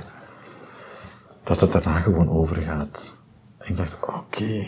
[1.42, 3.16] dat het daarna gewoon overgaat.
[3.58, 4.66] En ik dacht, oké,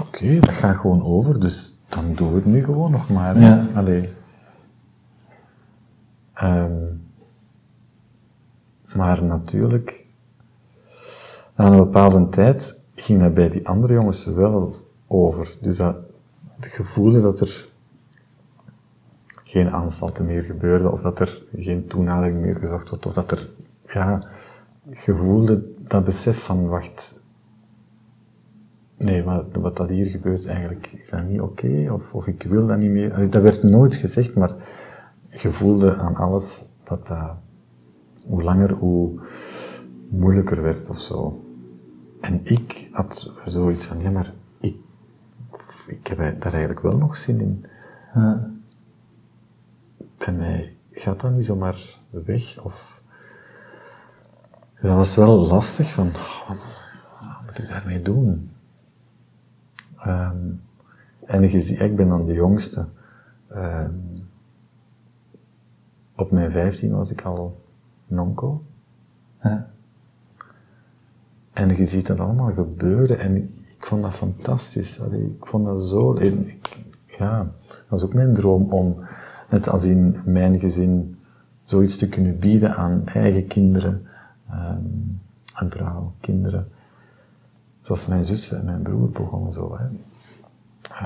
[0.00, 3.34] oké, dat gaat gewoon over, dus dan doen we het nu gewoon nog maar.
[3.34, 3.48] hè.
[3.48, 3.66] Ja.
[3.74, 4.08] Allee.
[6.42, 6.84] Ehm,
[8.94, 10.06] maar natuurlijk,
[11.56, 14.76] na een bepaalde tijd ging dat bij die andere jongens wel
[15.06, 15.56] over.
[15.60, 15.96] Dus dat,
[16.60, 17.68] gevoel dat er
[19.44, 23.50] geen aanstalten meer gebeurde, of dat er geen toenadering meer gezocht wordt, of dat er,
[23.86, 24.28] ja,
[24.90, 27.20] gevoelde dat besef van, wacht,
[28.96, 32.66] nee, wat, wat dat hier gebeurt eigenlijk, is dat niet oké, of, of ik wil
[32.66, 33.30] dat niet meer.
[33.30, 34.54] Dat werd nooit gezegd, maar
[35.40, 37.36] je voelde aan alles dat dat,
[38.28, 39.20] hoe langer, hoe
[40.08, 41.44] moeilijker werd of zo.
[42.20, 44.76] En ik had zoiets van, ja, maar ik,
[45.86, 47.66] ik heb daar eigenlijk wel nog zin in.
[50.18, 53.04] Bij mij gaat dat niet zomaar weg, of...
[54.80, 56.66] Dat was wel lastig, van, oh, wat,
[57.46, 58.50] moet ik daarmee doen?
[59.98, 60.50] Ehm,
[61.24, 61.42] en
[61.82, 62.88] ik ben dan de jongste.
[63.48, 63.90] Ehm,
[66.16, 67.60] op mijn 15 was ik al
[68.06, 68.62] nonkel.
[69.42, 69.70] Ja.
[71.52, 73.50] En je ziet dat allemaal gebeuren en ik,
[73.86, 75.00] vond dat fantastisch.
[75.00, 76.14] Allee, ik vond dat zo...
[76.14, 76.80] ik-
[77.18, 78.96] ja, dat was ook mijn droom om,
[79.50, 81.18] net als in mijn gezin,
[81.64, 84.06] zoiets te kunnen bieden aan eigen kinderen,
[84.50, 84.80] ehm
[85.52, 86.68] aan vrouw, kinderen.
[87.80, 89.76] Zoals mijn zus en mijn broer begonnen zo.
[89.78, 89.84] Hè.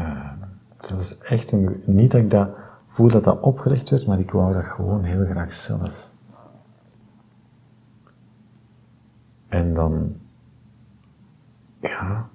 [0.01, 0.35] Ehm,
[0.77, 1.83] dat was echt een...
[1.85, 2.51] Niet dat ik dat
[2.87, 6.15] voel dat dat opgelegd werd, maar ik wou dat gewoon heel graag zelf.
[9.49, 10.17] En dan,
[11.81, 12.29] ja,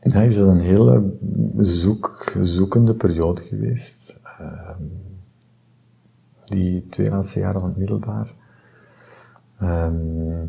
[0.00, 1.16] ja is dat een hele
[1.56, 4.20] zoek, zoekende periode geweest.
[4.22, 4.82] Ehm,
[6.44, 8.34] die twee laatste jaren van het middelbaar.
[9.58, 10.46] Ehm,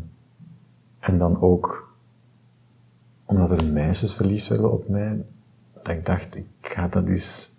[0.98, 1.94] En dan ook,
[3.24, 5.24] omdat er meisjes verliefd werden op mij,
[5.82, 7.52] dat ik dacht, ik ga dat eens,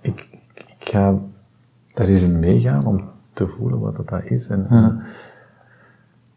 [0.00, 1.18] ik, ik ga
[1.94, 4.48] daar eens in meegaan om te voelen wat dat, dat is.
[4.48, 4.66] En,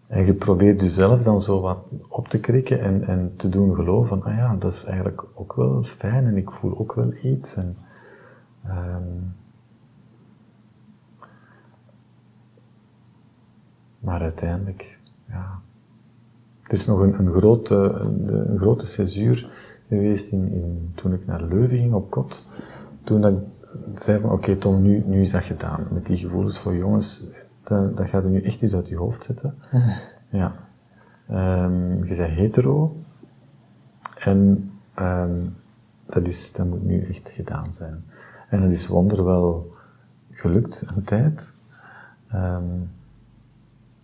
[0.08, 4.08] en je probeert jezelf dan zo wat op te krikken en, en te doen geloven
[4.08, 7.56] van, ah ja, dat is eigenlijk ook wel fijn en ik voel ook wel iets.
[7.56, 7.78] En,
[8.63, 9.04] ehm,
[14.00, 15.60] maar uiteindelijk, ja.
[16.62, 19.50] Het is nog een, een, grote, een, een grote césuur
[19.88, 22.45] geweest in, in, toen ik naar Leuven ging op kot.
[23.04, 25.88] Toen dat ik zei van, oké Tom, nu, nu is dat gedaan.
[25.91, 27.26] Met die gevoelens voor jongens,
[27.63, 29.56] dat, dat gaat er nu echt iets uit je hoofd zetten.
[30.30, 30.56] Ja.
[31.32, 33.04] Um, je bent hetero.
[34.17, 35.56] En um,
[36.06, 38.04] dat, is, dat moet nu echt gedaan zijn.
[38.50, 39.69] En het is wonderwel
[40.32, 41.54] gelukt, een tijd.
[42.34, 42.91] Um,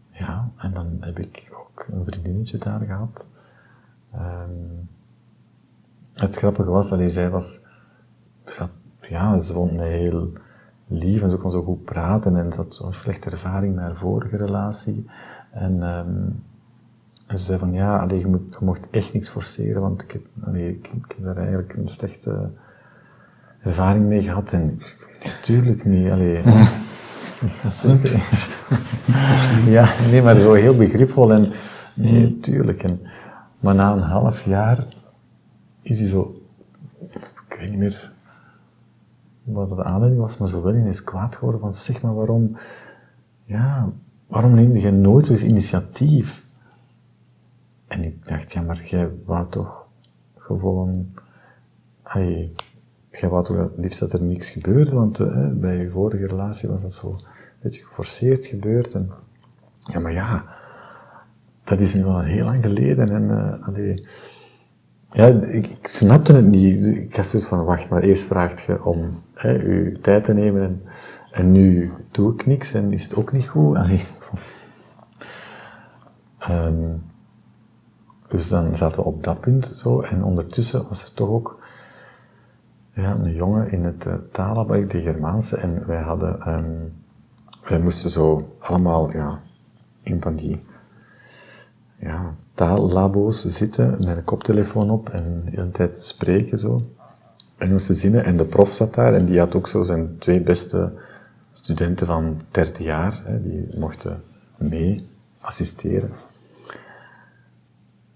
[0.09, 3.29] ja, en dan heb ik ook een vriendinnetje daar gehad.
[6.13, 7.65] Het grappige was dat zij was,
[8.99, 10.31] ja, ze vond mij heel
[10.87, 13.95] lief en ze kon zo goed praten en ze had zo'n slechte ervaring met haar
[13.95, 15.09] vorige relatie.
[15.51, 16.43] En, um,
[17.27, 20.11] en ze zei van, ja, allee, je, moet, je mocht echt niks forceren, want ik
[20.11, 22.51] heb, allee, ik, ik heb daar eigenlijk een slechte
[23.61, 24.51] ervaring mee gehad.
[24.53, 24.79] En
[25.23, 26.41] natuurlijk niet, allee.
[27.69, 28.11] Zeker.
[29.65, 31.51] ja, nee, maar zo heel begripvol en,
[31.93, 32.83] nee, tuurlijk.
[32.83, 33.01] En,
[33.59, 34.85] maar na een half jaar
[35.83, 36.41] is hij zo,
[37.49, 38.13] ik weet niet meer
[39.43, 42.55] wat de aanleiding was, maar zo wel ineens kwaad geworden van, zeg maar, waarom,
[43.43, 43.91] ja,
[44.27, 46.45] waarom neem je nooit eens initiatief?
[47.87, 49.87] En ik dacht, ja, maar jij wou toch
[50.37, 51.13] gewoon,
[53.09, 56.81] jij wou toch liefst dat er niks gebeurde, want eh, bij je vorige relatie was
[56.81, 57.23] dat zo een
[57.61, 58.93] beetje geforceerd gebeurd.
[58.93, 59.11] En,
[59.79, 60.45] ja, maar ja,
[61.63, 64.07] dat is nu al heel lang geleden en, uh, allee,
[65.13, 66.85] ja, ik, snapte het niet.
[66.85, 70.61] Ik had zoiets van, wacht, maar eerst vraagt je om hè, je tijd te nemen
[70.61, 70.81] en
[71.33, 73.77] en nu doe ik niks en is het ook niet goed.
[73.77, 74.03] Allee.
[76.49, 77.03] Um,
[78.29, 80.01] dus dan zaten we op dat punt zo.
[80.01, 81.63] En ondertussen was er toch ook
[82.91, 85.57] ja, een jongen in het uh, taallab, de Germaanse.
[85.57, 86.93] En wij hadden, um,
[87.67, 89.41] wij moesten zo allemaal ja,
[90.01, 90.65] in van die
[91.95, 96.81] ja, taallabo's zitten met een koptelefoon op en de hele tijd spreken zo.
[97.57, 98.23] En moesten zinnen.
[98.23, 100.91] En de prof zat daar en die had ook zo zijn twee beste
[101.53, 104.23] studenten van derde jaar, hè, die mochten
[104.57, 105.07] mee
[105.39, 106.11] assisteren.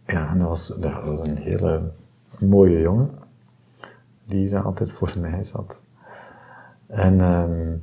[0.06, 1.92] Ja, en dat was, dat was een hele
[2.40, 3.10] mooie jongen,
[4.26, 5.84] die daar altijd voor mij zat.
[6.88, 7.82] En, um,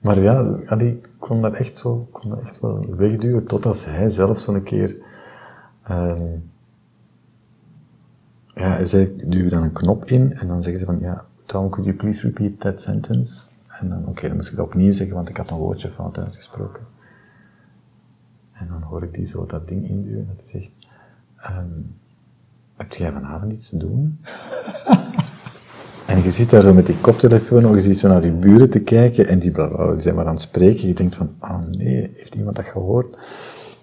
[0.00, 4.38] maar ja, ik kon dat echt zo, kon dat echt wel wegduwen, totdat hij zelf
[4.38, 4.96] zo'n keer,
[5.90, 6.50] um,
[8.54, 11.68] ja, hij zei, duw dan een knop in en dan zeggen ze van, ja, Tom,
[11.68, 13.42] could you please repeat that sentence?
[13.80, 16.18] En dan, oké, dan moest ik dat opnieuw zeggen, want ik had een woordje fout
[16.18, 16.82] uitgesproken.
[18.52, 20.72] En dan hoor ik die zo dat ding induwen, dat hij zegt,
[21.58, 21.94] um,
[22.76, 24.20] heb jij vanavond iets te doen?
[26.06, 28.70] en je zit daar zo met die koptelefoon, of je ziet zo naar die buren
[28.70, 30.88] te kijken, en die, die zijn maar aan het spreken.
[30.88, 33.16] Je denkt van, oh nee, heeft iemand dat gehoord?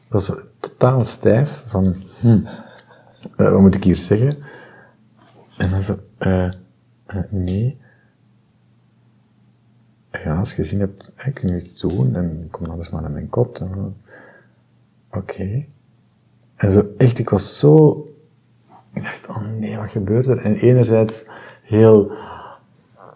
[0.07, 2.41] Ik was totaal stijf, van, hm,
[3.35, 4.37] wat moet ik hier zeggen?
[5.57, 6.51] En dan zo, uh,
[7.29, 7.77] nee
[10.23, 13.11] ja, als je gezien hebt, hè, kun je iets doen en kom anders maar naar
[13.11, 13.65] mijn kot.
[15.11, 15.65] Oké.
[16.55, 17.99] En zo echt, ik was zo,
[18.93, 20.37] ik dacht, oh nee, wat gebeurt er?
[20.37, 21.29] En enerzijds
[21.63, 22.11] heel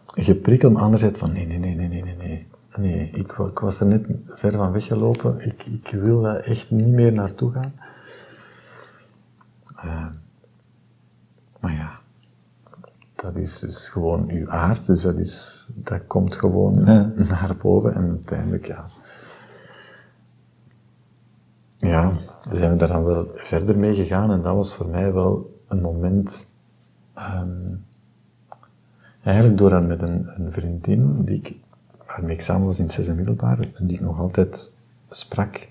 [0.05, 2.47] geprikkeld, maar anderzijds van, nee, nee, nee, nee, nee, nee.
[2.77, 5.45] Nee, ik, ik was er net ver van weggelopen.
[5.45, 7.73] Ik, ik wil daar echt niet meer naartoe gaan.
[9.85, 10.07] Uh,
[11.59, 11.99] maar ja,
[13.15, 18.09] dat is dus gewoon uw aard, dus dat, is, dat komt gewoon naar boven en
[18.09, 18.85] uiteindelijk, ja.
[21.77, 22.11] Ja,
[22.51, 25.81] zijn we daar dan wel verder mee gegaan en dat was voor mij wel een
[25.81, 26.53] moment,
[27.17, 27.85] um,
[29.23, 31.55] eigenlijk door dan met een, een, vriendin, die ik,
[32.15, 34.75] waarmee ik samen was in het zesde middelbaar, en die ik nog altijd
[35.09, 35.67] sprak,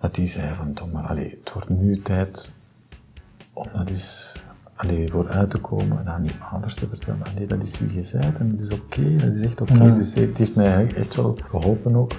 [0.00, 2.52] dat die zei van, Tom, maar allez, het wordt nu tijd
[3.52, 4.36] om dat eens
[4.74, 7.92] allee, voor uit te komen en aan je ouders te vertellen, nee, dat is wie
[7.92, 9.94] je bent en dat is oké, dat is echt oké.
[9.94, 12.12] Dus het heeft mij echt wel geholpen ook.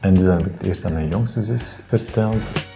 [0.00, 2.69] En dus dan heb ik het eerst aan mijn jongste zus verteld.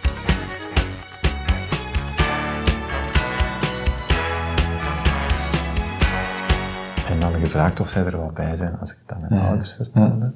[7.31, 10.33] Dan gevraagd of zij er wel bij zijn als ik het aan mijn ouders vertelde.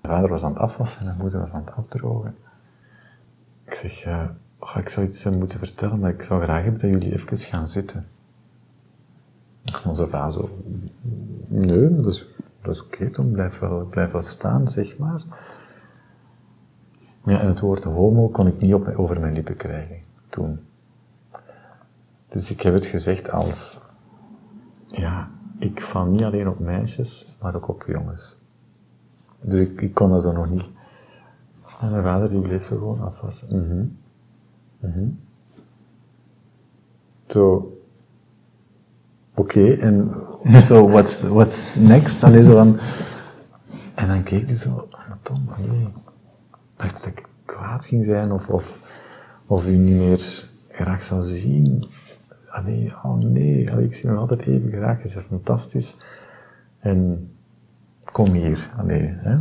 [0.00, 2.36] Mijn vader was aan het afwassen en mijn moeder was aan het afdrogen.
[3.64, 4.06] Ik zeg,
[4.58, 7.36] oh, ik zou iets eh, moeten vertellen, maar ik zou graag hebben dat jullie even
[7.36, 8.06] gaan zitten.
[9.64, 10.62] En onze vader zo,
[11.46, 12.26] nee, dat is,
[12.62, 15.22] dat is oké, dan blijf wel, blijf wel staan, zeg maar.
[17.24, 19.96] Ja, en het woord homo kon ik niet op, over mijn lippen krijgen,
[20.28, 20.60] toen.
[22.28, 23.82] Dus ik heb het gezegd als,
[24.96, 28.38] ja, ik val niet alleen op meisjes, maar ook op jongens.
[29.40, 30.68] Dus ik, ik kon dat zo nog niet.
[31.80, 33.48] En mijn vader die bleef zo gewoon afwassen.
[33.58, 33.84] Mhm.
[34.90, 35.08] Mhm.
[37.26, 37.72] Zo,
[39.34, 40.12] oké, en
[40.62, 42.24] so what's, what's next?
[42.24, 42.78] Allee, zo van,
[43.94, 45.88] en dan keek hij zo, "Ah, maar Tom, allee.
[46.76, 48.80] dacht dat ik kwaad ging zijn of, of,
[49.46, 51.86] of u niet meer graag zou zien.
[52.54, 55.96] Allee, oh nee, ik zie hem altijd even graag, je bent fantastisch.
[56.78, 57.30] En
[58.12, 59.36] kom hier, allee, hè.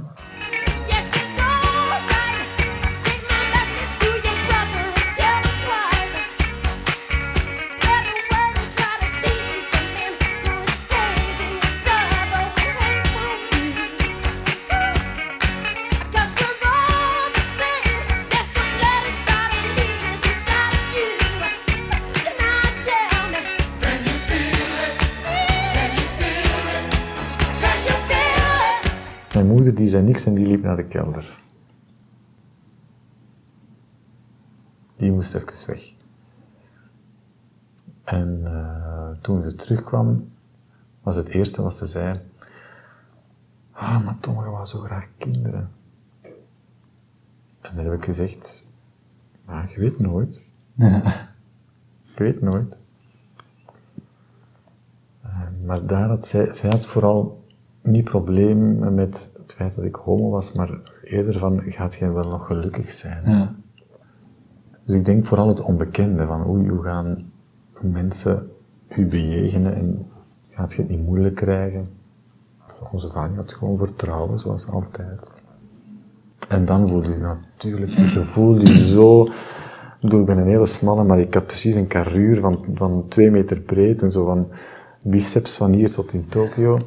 [29.93, 31.39] Zei niks en die liep naar de kelder.
[34.95, 35.93] Die moest even weg.
[38.03, 40.31] En eh, toen ze terugkwam,
[41.01, 42.21] was het eerste wat ze zei...
[43.71, 45.71] Ah, maar Tom, je wou zo graag kinderen.
[47.61, 48.65] En dan heb ik gezegd...
[49.45, 50.43] Maar je weet nooit.
[52.15, 52.81] Je weet nooit.
[55.21, 57.42] Eh, maar daar had zij, zij had vooral
[57.83, 62.29] niet probleem met het feit dat ik homo was, maar eerder van, gaat jij wel
[62.29, 63.21] nog gelukkig zijn?
[63.25, 63.55] Ja.
[64.85, 67.31] Dus ik denk vooral het onbekende, van oei, hoe gaan
[67.81, 68.49] mensen
[68.95, 70.07] u bejegenen en
[70.49, 71.87] gaat je het niet moeilijk krijgen?
[72.91, 75.33] Onze vader had gewoon vertrouwen, zoals altijd.
[76.47, 79.31] En dan voelde je natuurlijk, je voelde je zo, ik
[80.01, 83.31] bedoel, ik ben een hele smalle, maar ik had precies een carruur van, van twee
[83.31, 84.47] meter breed en zo van
[85.03, 86.79] biceps van hier tot in Tokio.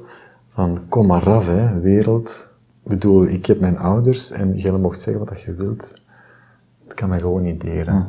[0.56, 2.56] Van kom maar af, hè, wereld.
[2.82, 6.02] Ik bedoel, ik heb mijn ouders en jij mocht zeggen wat je wilt.
[6.84, 8.08] Het kan me gewoon niet deren.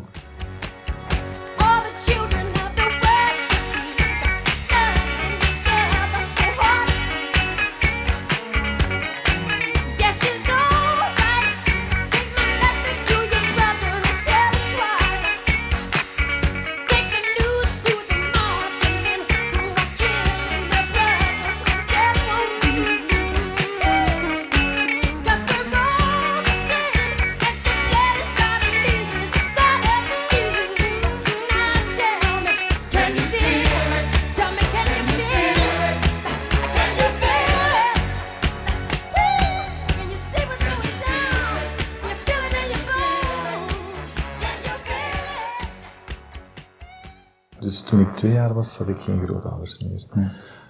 [48.47, 50.05] Jaar was, had ik geen grootouders meer.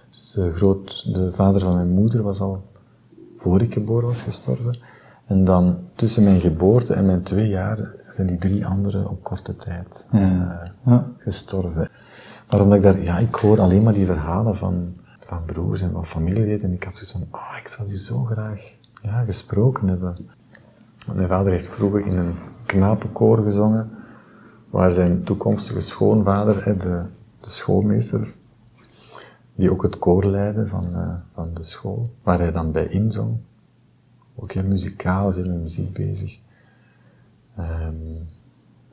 [0.09, 2.63] Dus de, groot, de vader van mijn moeder was al
[3.36, 4.80] voor ik geboren was gestorven.
[5.25, 9.55] En dan tussen mijn geboorte en mijn twee jaar zijn die drie anderen op korte
[9.55, 10.21] tijd eh,
[10.86, 11.07] Ja.
[11.17, 11.89] gestorven.
[12.49, 14.93] Maar omdat ik daar, ja, ik hoor alleen maar die verhalen van,
[15.25, 16.63] van broers en van familieleden.
[16.69, 18.61] En ik had zoiets van, oh, ik zou die zo graag
[19.01, 20.17] ja, gesproken hebben.
[21.05, 22.34] Want Mijn vader heeft vroeger in een
[22.65, 23.89] knapenkoor gezongen,
[24.69, 27.01] waar zijn toekomstige schoonvader, hè, de,
[27.40, 28.34] de schoolmeester,
[29.56, 33.38] die ook het koor leidde van, eh, van de school, waar hij dan bij inzong.
[34.36, 36.40] Ook heel muzikaal, veel met muziek bezig.
[37.56, 37.96] Ehm,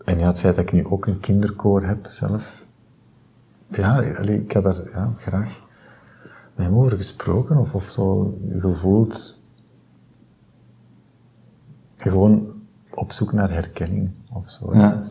[0.05, 2.67] en ja, het feit dat ik nu ook een kinderkoor heb zelf,
[3.69, 5.63] ja, ik had daar ja, graag
[6.55, 9.43] met hem over gesproken of, of zo gevoeld,
[11.97, 12.53] gewoon
[12.91, 14.75] op zoek naar herkenning of zo.
[14.75, 15.07] Ja.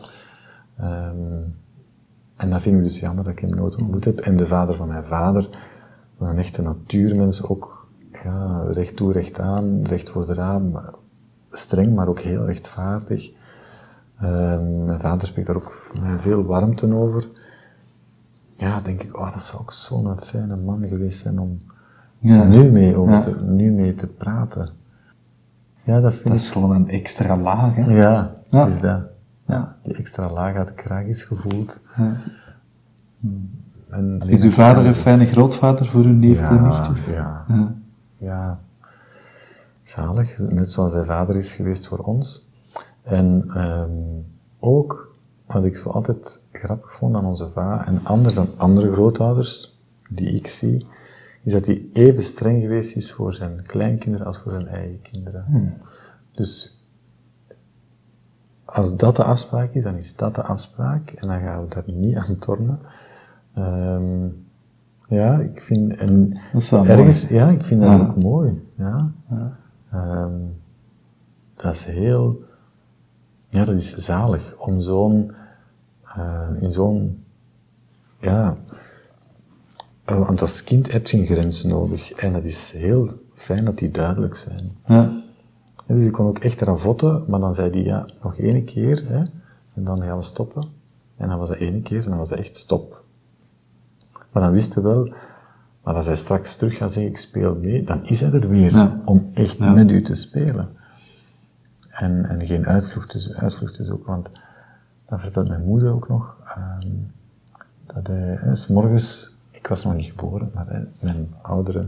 [0.76, 1.42] Ehm,
[2.36, 4.18] en dat vind ik dus jammer dat ik hem nooit ontmoet heb.
[4.20, 5.48] En de vader van mijn vader,
[6.18, 7.88] een echte natuurmens, ook
[8.24, 10.80] ja, recht toe, recht aan, recht voor de raam,
[11.50, 13.32] streng, maar ook heel rechtvaardig.
[14.20, 17.28] Ehm, mijn vader spreekt daar ook met veel warmte over.
[18.52, 21.58] Ja, denk ik, oh, dat zou ook zo'n fijne man geweest zijn om
[22.18, 22.44] Ja.
[22.44, 23.20] nu, mee over Ja.
[23.20, 24.70] te, nu mee te praten.
[25.82, 27.82] Ja, dat vind Dat ik is gewoon een extra laag, hè?
[27.94, 28.64] ja, Ja.
[28.64, 29.00] het is dat.
[29.46, 29.76] Ja.
[29.82, 31.82] Die extra laag had ik graag eens gevoeld.
[31.96, 32.16] Ja.
[33.88, 37.06] en Is uw vader een fijne grootvader voor uw neef en ja, nichtjes?
[37.06, 37.74] ja, Ja.
[38.16, 38.60] ja,
[39.82, 40.38] zalig.
[40.38, 42.50] Net zoals zijn vader is geweest voor ons.
[43.02, 43.90] En ehm,
[44.58, 45.16] ook,
[45.46, 49.78] wat ik zo altijd grappig vond aan onze vader, en anders dan andere grootouders
[50.10, 50.86] die ik zie,
[51.42, 55.44] is dat hij even streng geweest is voor zijn kleinkinderen als voor zijn eigen kinderen.
[56.32, 56.73] Dus
[58.74, 61.82] als dat de afspraak is, dan is dat de afspraak en dan gaan we daar
[61.86, 62.78] niet aan tornen.
[63.54, 64.26] Ehm,
[65.08, 67.98] ja, ik vind, en Dat is wel ergens, ja, ik vind dat Ja.
[67.98, 68.62] ook mooi.
[68.76, 69.10] Ja.
[69.92, 70.32] Ehm,
[71.56, 72.42] dat is heel,
[73.48, 75.32] ja, dat is zalig om zo'n,
[76.16, 77.24] eh, in zo'n,
[78.20, 78.56] ja,
[80.04, 83.78] eh, want als kind heb je een grens nodig en dat is heel fijn dat
[83.78, 84.70] die duidelijk zijn.
[84.86, 85.22] Ja.
[85.86, 89.18] Dus ik kon ook echt ravotten, maar dan zei hij, ja, nog één keer, hè,
[89.74, 90.64] en dan gaan we stoppen.
[91.16, 93.04] En dan was dat één keer, en dan was het echt stop.
[94.32, 95.12] Maar dan wist hij wel,
[95.82, 98.72] maar als hij straks terug gaat zeggen, ik speel mee, dan is hij er weer,
[98.72, 99.00] Ja.
[99.04, 99.72] om echt Ja.
[99.72, 100.68] met u te spelen.
[101.90, 104.28] En, en geen uitvluchten, uitvluchten ook, want
[105.08, 106.88] dat vertelt mijn moeder ook nog, ehm,
[107.86, 111.86] dat hij, hè, 's morgens, ik was nog niet geboren, maar hè, mijn oudere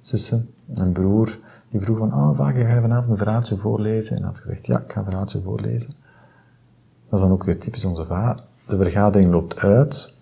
[0.00, 1.38] zussen, mijn broer,
[1.70, 4.16] die vroeg van, oh, vaak ga je vanavond een verhaaltje voorlezen?
[4.16, 5.94] En hij had gezegd, ja, ik ga een verhaaltje voorlezen.
[7.08, 8.44] Dat is dan ook weer typisch onze vader.
[8.66, 10.14] De vergadering loopt uit,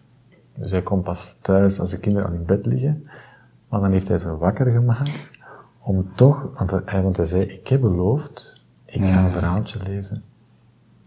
[0.54, 3.08] dus hij komt pas thuis als de kinderen al in bed liggen.
[3.68, 5.30] Maar dan heeft hij ze wakker gemaakt,
[5.78, 10.24] om toch, want hij, want hij zei, ik heb beloofd, ik ga een verhaaltje lezen.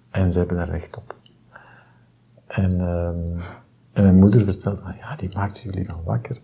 [0.10, 1.16] En ze hebben daar recht op.
[2.48, 3.42] En, ehm,
[3.94, 6.42] en mijn moeder vertelt, van, ja, die maakt jullie dan wakker.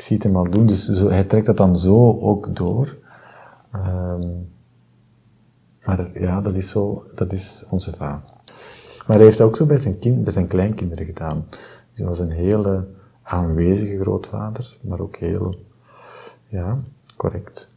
[0.00, 2.96] Ik zie het hem al doen, dus zo, hij trekt dat dan zo ook door.
[3.72, 4.28] Ehm,
[5.84, 8.22] maar ja, dat is zo, dat is onze vader.
[9.06, 11.44] Maar hij heeft dat ook zo bij zijn, kind, bij zijn kleinkinderen gedaan.
[11.50, 12.86] Dus hij was een hele
[13.22, 15.54] aanwezige grootvader, maar ook heel,
[16.48, 16.78] ja,
[17.16, 17.68] correct.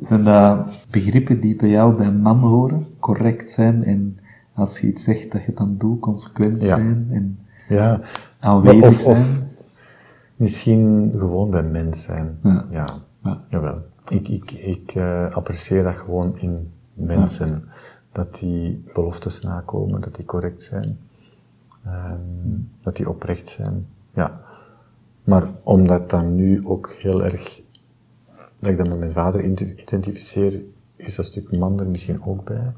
[0.00, 0.58] Zijn dat
[0.90, 2.86] begrippen die bij jou bij een man horen?
[2.98, 4.18] Correct zijn en
[4.54, 6.76] als je iets zegt dat je het dan doet, consequent Ja.
[6.76, 7.38] zijn en
[7.68, 8.00] Ja,
[8.38, 9.54] aanwezig of, of zijn?
[10.36, 12.38] Misschien gewoon bij mens zijn.
[12.42, 12.64] Ja.
[12.70, 13.40] Ja, Ja.
[13.48, 13.82] jawel.
[14.08, 17.64] Ik, ik, ik eh, apprecieer dat gewoon in mensen.
[18.12, 20.98] Dat die beloftes nakomen, dat die correct zijn.
[21.84, 23.86] ehm, dat die oprecht zijn.
[24.14, 24.40] Ja.
[25.24, 27.62] Maar omdat dan nu ook heel erg,
[28.58, 30.60] dat ik dat met mijn vader ident- identificeer,
[30.96, 32.72] is dat stuk man er misschien ook bij.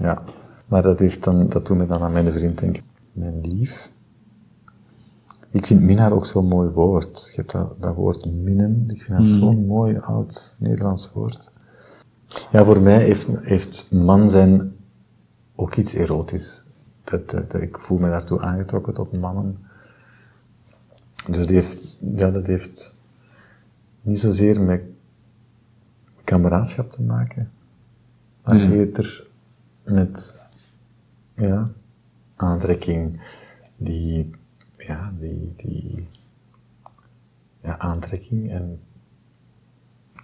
[0.00, 0.22] Ja.
[0.66, 2.82] Maar dat, heeft dan, dat doet me dan aan mijn vriend denken.
[3.12, 3.90] Mijn lief.
[5.50, 7.28] Ik vind minnaar ook zo'n mooi woord.
[7.30, 8.84] Je hebt dat, dat woord minnen.
[8.88, 11.50] Ik vind dat zo'n mooi oud Nederlands woord.
[12.52, 14.72] Ja, voor mij heeft, heeft man zijn
[15.54, 16.64] ook iets erotisch.
[17.04, 19.58] Dat, dat, dat- ik voel me daartoe aangetrokken tot mannen.
[21.30, 22.96] Dus die heeft, ja, dat heeft
[24.02, 24.82] niet zozeer met
[26.24, 27.50] kameraadschap te maken,
[28.44, 29.25] maar eerder
[29.86, 30.42] met
[31.34, 31.70] ja,
[32.36, 33.20] aantrekking,
[33.76, 34.30] die,
[34.76, 36.08] ja, die, die
[37.60, 38.80] ja, aantrekking en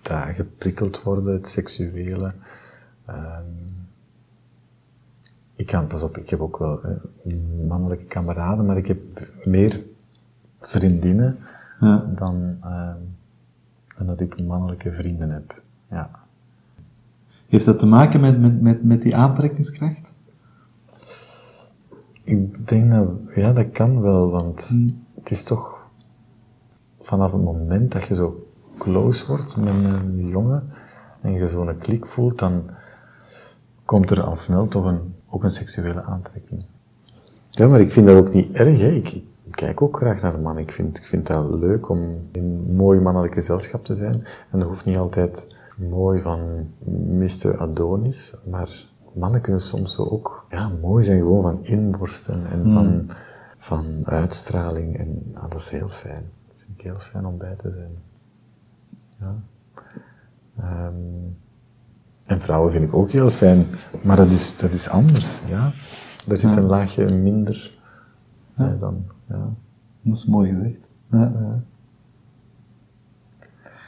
[0.02, 2.34] daar geprikkeld worden, het seksuele.
[3.06, 3.44] Ehm,
[5.54, 6.96] ik kan, pas op, ik heb ook wel hè,
[7.66, 9.84] mannelijke kameraden, maar ik heb meer
[10.60, 11.38] vriendinnen
[11.80, 11.96] Ja.
[12.14, 12.98] dan, ehm,
[13.96, 15.62] dan dat ik mannelijke vrienden heb.
[15.90, 16.21] Ja.
[17.52, 20.12] Heeft dat te maken met, met, met, met die aantrekkingskracht?
[22.24, 24.76] Ik denk dat, ja, dat kan wel, want
[25.14, 25.86] het is toch
[27.00, 28.46] vanaf het moment dat je zo
[28.78, 30.72] close wordt met een jongen
[31.20, 32.62] en je zo'n klik voelt, dan
[33.84, 36.64] komt er al snel toch een, ook een seksuele aantrekking.
[37.50, 38.90] Ja, maar ik vind dat ook niet erg, hè.
[38.90, 40.62] Ik, ik kijk ook graag naar mannen.
[40.62, 44.24] Ik vind, ik vind dat leuk om in mooi mannelijk gezelschap te zijn.
[44.50, 46.66] En dat hoeft niet altijd mooi van
[47.18, 47.58] Mr.
[47.58, 53.06] Adonis, maar mannen kunnen soms zo ook ja, mooi zijn, gewoon van inborsten en van,
[53.56, 54.98] van uitstraling.
[54.98, 56.24] En nou, dat is heel fijn.
[56.46, 57.92] Dat vind ik heel fijn om bij te zijn.
[59.20, 59.34] Ja.
[60.58, 60.94] Ehm,
[62.24, 63.66] en vrouwen vind ik ook heel fijn,
[64.02, 65.70] maar dat is, dat is anders, ja.
[66.26, 67.78] Daar zit een laagje minder
[68.54, 69.54] bij dan, ja.
[70.02, 70.88] Dat is mooi gezegd.
[71.10, 71.62] Ja.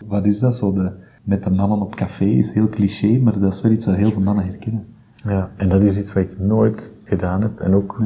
[0.04, 0.72] Wat is dat zo?
[0.72, 0.92] De,
[1.24, 4.10] met de mannen op café is heel cliché, maar dat is wel iets wat heel
[4.10, 4.86] veel mannen herkennen.
[5.14, 8.02] Ja, en dat is iets wat ik nooit gedaan heb en ook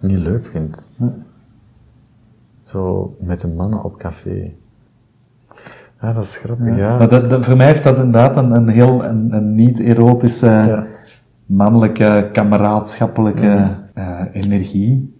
[0.00, 0.90] niet leuk vind.
[2.62, 4.52] Zo met de mannen op café.
[6.00, 6.98] Ja, dat is grappig, ja.
[6.98, 10.86] Maar dat, dat- voor mij heeft dat inderdaad een, een heel een, een niet-erotische, Ja.
[11.46, 15.14] mannelijke, kameraadschappelijke eh, energie.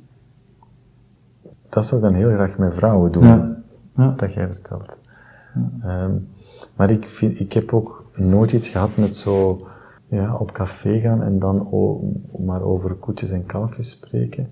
[1.68, 3.54] Dat zou ik dan heel graag met vrouwen doen,
[4.16, 5.00] dat jij vertelt.
[5.82, 6.12] Ehm,
[6.76, 9.66] maar ik, vind, ik heb ook nooit iets gehad met zo
[10.08, 11.68] ja, op café gaan en dan
[12.44, 14.50] maar over koetjes en kalfjes spreken.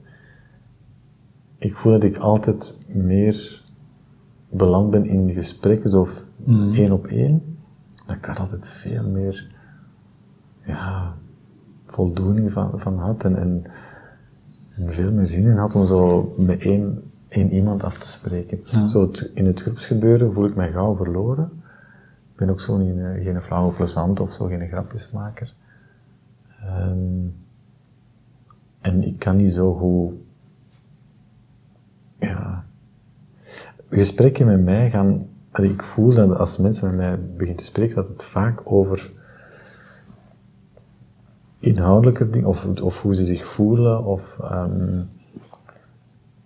[1.59, 3.63] Ik voel dat ik altijd meer
[4.51, 6.27] beland ben in gesprekken, zo f-
[6.73, 7.57] één op één.
[8.07, 9.55] Dat ik daar altijd veel meer
[10.67, 11.17] ja,
[11.85, 13.63] voldoening van, van had en, en,
[14.77, 18.61] en veel meer zin in had om zo met één, één iemand af te spreken.
[18.89, 21.62] Zo het- in het groepsgebeuren voel ik mij gauw verloren.
[22.33, 25.55] Ik ben ook zo niet, eh, geen flauwe plezant of zo, geen grapjesmaker.
[26.61, 27.27] Ehm,
[28.81, 30.15] en ik kan niet zo goed...
[32.19, 32.65] Ja...
[33.91, 35.27] Gesprekken met mij gaan...
[35.53, 39.13] Ik voel dat als mensen met mij beginnen te spreken, dat het vaak over
[41.59, 45.03] inhoudelijke dingen, of, of hoe ze zich voelen, of ehm,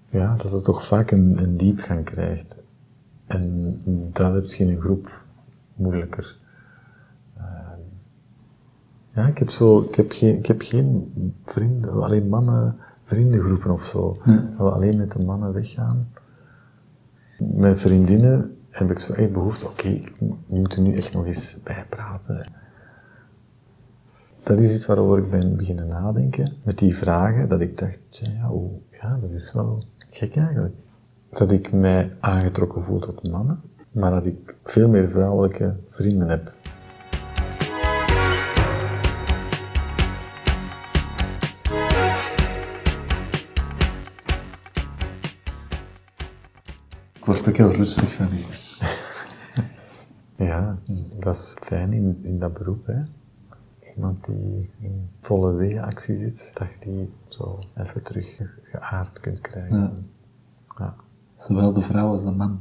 [0.08, 2.64] ja, dat het toch vaak een, een diepgang krijgt.
[3.26, 3.76] En
[4.12, 5.24] dat heb je in een groep
[5.76, 6.38] moeilijker.
[7.36, 7.80] Ehm,
[9.10, 11.12] ja, ik heb zo, ik heb geen, ik heb geen
[11.44, 14.16] vrienden, alleen mannen, vriendengroepen of zo.
[14.24, 16.08] Dat we alleen met de mannen weggaan.
[17.38, 20.14] Met vriendinnen heb ik zo echt behoefte, oké, ik
[20.46, 22.46] moet er nu echt nog eens bijpraten.
[24.42, 26.52] Dat is iets waarover ik ben beginnen nadenken.
[26.62, 28.50] Met die vragen, dat ik dacht, ja,
[28.90, 30.76] ja, dat is wel gek eigenlijk.
[31.30, 33.60] Dat ik mij aangetrokken voel tot mannen,
[33.96, 36.52] maar dat ik veel meer vrouwelijke vrienden heb.
[47.12, 48.64] Ik word ook heel rustig van hier.
[50.38, 50.78] Ja,
[51.16, 53.02] dat is fijn in, in dat beroep, hè.
[53.94, 59.40] Iemand die in volle weeactie zit, dat je die zo even terug ge- geaard kunt
[59.40, 59.76] krijgen.
[59.80, 59.92] Ja.
[60.78, 60.94] Ja.
[61.36, 62.60] Zowel de vrouw als de man.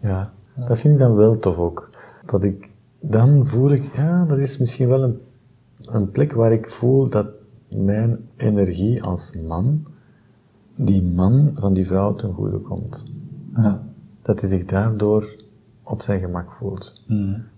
[0.00, 0.26] Ja,
[0.56, 1.90] dat vind ik dan wel tof ook.
[2.26, 5.20] Dat ik, dan voel ik, ja, dat is misschien wel een,
[5.80, 7.26] een plek waar ik voel dat
[7.68, 9.86] mijn energie als man,
[10.76, 13.10] die man van die vrouw ten goede komt.
[13.56, 13.82] Ja.
[14.22, 15.44] Dat hij zich daardoor
[15.82, 17.04] op zijn gemak voelt.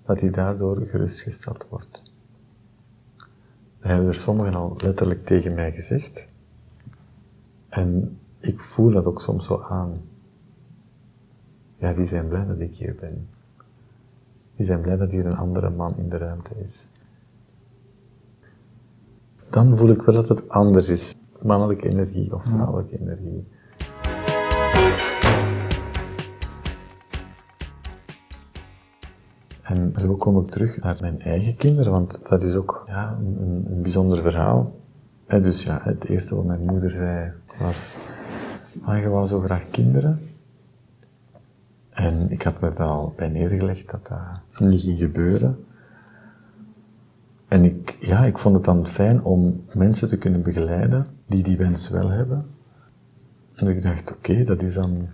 [0.05, 2.03] Dat hij daardoor gerustgesteld wordt.
[3.81, 6.31] Dat hebben er sommigen al letterlijk tegen mij gezegd.
[7.69, 10.01] En ik voel dat ook soms zo aan.
[11.79, 13.29] Ja, die zijn blij dat ik hier ben.
[14.57, 16.87] Die zijn blij dat hier een andere man in de ruimte is.
[19.51, 21.15] Dan voel ik wel dat het anders is.
[21.43, 23.47] Mannelijke energie of vrouwelijke energie.
[29.63, 33.37] En zo kom ik terug naar mijn eigen kinderen, want dat is ook ja, een,
[33.43, 34.73] een- een bijzonder verhaal.
[35.27, 37.95] En dus ja, het eerste wat mijn moeder zei was,
[38.83, 40.21] ah, je wou zo graag kinderen.
[41.99, 45.65] En ik had me daar al bij neergelegd dat dat niet ging gebeuren.
[47.49, 51.57] En ik, ja, ik vond het dan fijn om mensen te kunnen begeleiden die die
[51.57, 52.47] wens wel hebben.
[53.55, 55.09] En ik dacht, oké, dat is dan,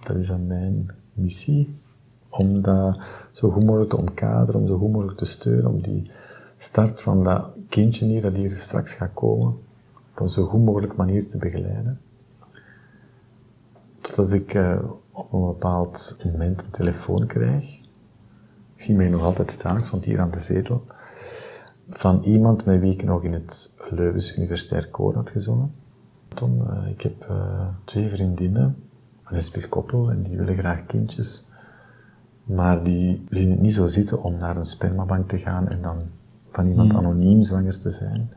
[0.00, 1.78] dat is dan mijn missie.
[2.28, 2.98] Om dat
[3.30, 6.10] zo goed mogelijk te omkaderen, om zo goed mogelijk te steunen, om die
[6.56, 9.48] start van dat kindje hier, dat hier straks gaat komen,
[10.10, 12.00] op een zo goed mogelijk manier te begeleiden.
[14.02, 14.78] Tot als ik eh,
[15.10, 17.80] op een bepaald moment een telefoon krijg.
[18.74, 20.84] Ik zie mij nog altijd staan, ik stond hier aan de zetel.
[21.90, 25.74] Van iemand met wie ik nog in het Leuvens Universitair Koor had gezongen.
[26.28, 28.76] Tom, eh, ik heb eh, twee vriendinnen,
[29.24, 31.50] een lesbisch koppel, en die willen graag kindjes.
[32.44, 36.02] Maar die zien het niet zo zitten om naar een spermabank te gaan en dan
[36.50, 38.30] van iemand anoniem zwanger te zijn.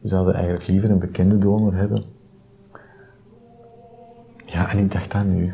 [0.00, 2.04] Die zouden eigenlijk liever een bekende donor hebben.
[4.52, 5.52] Ja, en ik dacht aan nu.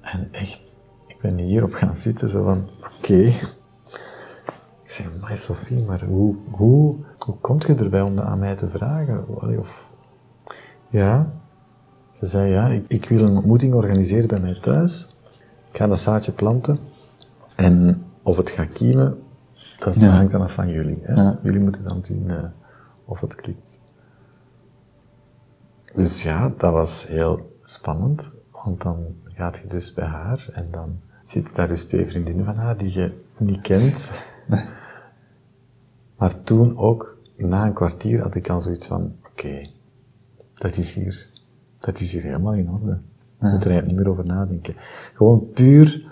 [0.00, 0.76] En echt,
[1.06, 2.68] ik ben hierop gaan zitten, zo van,
[2.98, 3.14] oké.
[4.82, 8.56] Ik zei, maar Sophie, maar hoe, hoe, hoe komt je erbij om dat aan mij
[8.56, 9.28] te vragen?
[9.58, 9.91] Of,
[10.92, 11.32] ja.
[12.10, 15.16] Ze zei, ja, ik, ik wil een ontmoeting organiseren bij mij thuis.
[15.70, 16.78] Ik ga dat zaadje planten.
[17.56, 19.18] En of het gaat kiemen,
[19.78, 20.08] Dat Ja.
[20.10, 20.98] hangt dan af van jullie.
[21.02, 21.14] Hè?
[21.14, 21.38] Ja.
[21.42, 22.44] Jullie moeten dan zien eh,
[23.04, 23.80] of het klikt.
[25.94, 28.32] Dus ja, dat was heel spannend.
[28.50, 32.56] Want dan gaat je dus bij haar en dan zitten daar dus twee vriendinnen van
[32.56, 34.10] haar die je niet kent.
[36.18, 39.68] Maar toen ook, na een kwartier, had ik al zoiets van, oké,
[40.62, 41.28] dat is hier,
[41.78, 42.98] dat is hier helemaal in orde.
[43.40, 44.74] Je moet er eigenlijk niet meer over nadenken.
[45.14, 46.10] Gewoon puur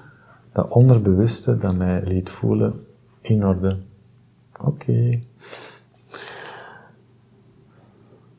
[0.53, 2.86] dat onderbewuste dat mij liet voelen,
[3.20, 3.76] in orde.
[4.61, 5.20] Oké.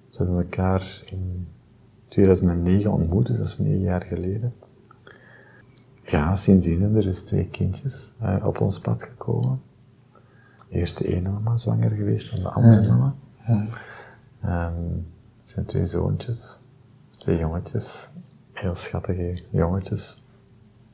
[0.09, 1.47] Ze hebben elkaar in
[2.07, 4.53] 2009 ontmoet, dus dat is negen jaar geleden.
[6.03, 9.61] Ja, sindsdien er dus twee kindjes eh, op ons pad gekomen.
[10.69, 13.15] Eerst de ene mama zwanger geweest dan de andere mama.
[14.41, 14.73] Ehm,
[15.51, 16.59] het zijn twee zoontjes,
[17.17, 18.09] twee jongetjes,
[18.51, 20.23] heel schattige jongetjes.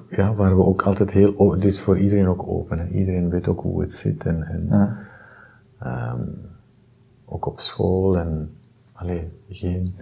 [0.09, 2.79] Ja, waar we ook altijd heel, het is voor iedereen ook open.
[2.79, 2.87] Hè.
[2.87, 4.97] Iedereen weet ook hoe het zit en, en Ja.
[5.79, 6.21] ehm,
[7.25, 8.51] ook op school en,
[8.93, 9.95] alleen geen,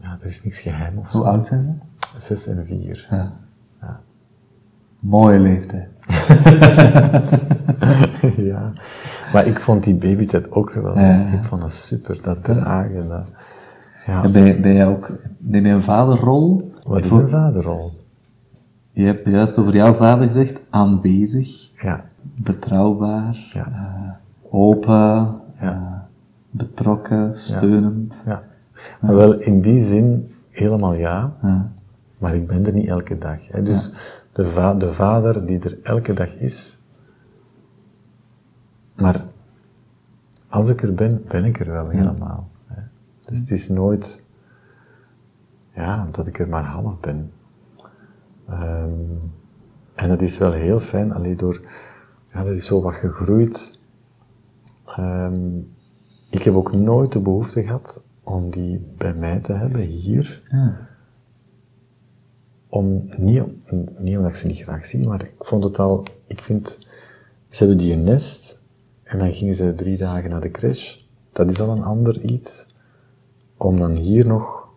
[0.00, 1.18] ja, er is niks geheim of zo.
[1.18, 1.82] Hoe oud zijn
[2.12, 2.20] ze?
[2.20, 3.06] Zes en vier.
[3.10, 3.40] Ja.
[5.02, 5.88] Mooie leeftijd.
[8.36, 8.72] ja.
[9.32, 11.02] Maar ik vond die babytijd ook geweldig.
[11.02, 11.26] Ja, ja.
[11.26, 13.08] Ik vond dat super, dat dragen.
[13.08, 13.24] Dat,
[14.06, 14.24] ja.
[14.24, 16.72] En Ben, jij ook, neem je een vaderrol?
[16.82, 17.92] Wat is een vaderrol?
[18.92, 23.66] Je hebt juist over jouw vader gezegd, aanwezig, Ja, betrouwbaar, Ja.
[23.66, 24.10] eh,
[24.54, 25.40] open, Ja.
[25.60, 25.92] eh,
[26.50, 28.22] betrokken, steunend.
[28.26, 28.40] ja.
[29.00, 31.70] Maar wel in die zin helemaal ja, Ja.
[32.18, 33.38] maar ik ben er niet elke dag.
[33.50, 33.62] Hè.
[33.62, 33.92] Dus
[34.32, 36.78] de, va de vader die er elke dag is,
[38.94, 39.24] maar
[40.48, 42.50] als ik er ben, ben ik er wel helemaal.
[42.66, 42.82] Hè.
[43.24, 44.26] Dus het is nooit,
[45.74, 47.32] ja, dat ik er maar half ben.
[48.48, 48.90] Ehm,
[49.94, 51.60] en dat is wel heel fijn, alleen door,
[52.32, 53.80] ja, dat is zo wat gegroeid.
[54.86, 55.58] Ehm,
[56.30, 60.42] ik heb ook nooit de behoefte gehad om die bij mij te hebben, hier.
[62.74, 66.04] Om, niet, om- niet omdat ik ze niet graag zie, maar ik vond het al,
[66.26, 66.78] ik vind,
[67.48, 68.60] ze hebben die een nest,
[69.02, 70.96] en dan gingen ze drie dagen naar de crash.
[71.32, 72.74] Dat is al een ander iets.
[73.56, 74.68] Om dan hier nog,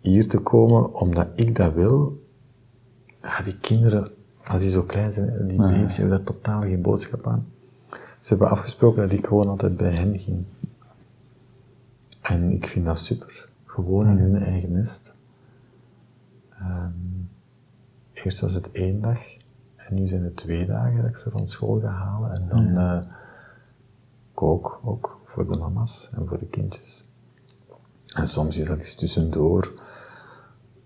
[0.00, 2.22] hier te komen, omdat ik dat wil.
[3.22, 4.10] Ja, die kinderen,
[4.44, 7.46] als die zo klein zijn, die baby's, hebben daar totaal geen boodschap aan.
[8.20, 10.44] Ze hebben afgesproken dat ik gewoon altijd bij hen ging.
[12.20, 13.48] En ik vind dat super.
[13.66, 15.16] Gewoon in hun eigen nest.
[16.62, 16.92] Ehm,
[18.12, 19.20] eerst was het één dag.
[19.76, 22.32] En nu zijn het twee dagen dat ik ze van school ga halen.
[22.32, 23.02] En dan eh,
[24.34, 27.04] kook ook voor de mama's en voor de kindjes.
[28.14, 29.72] En soms is dat iets tussendoor.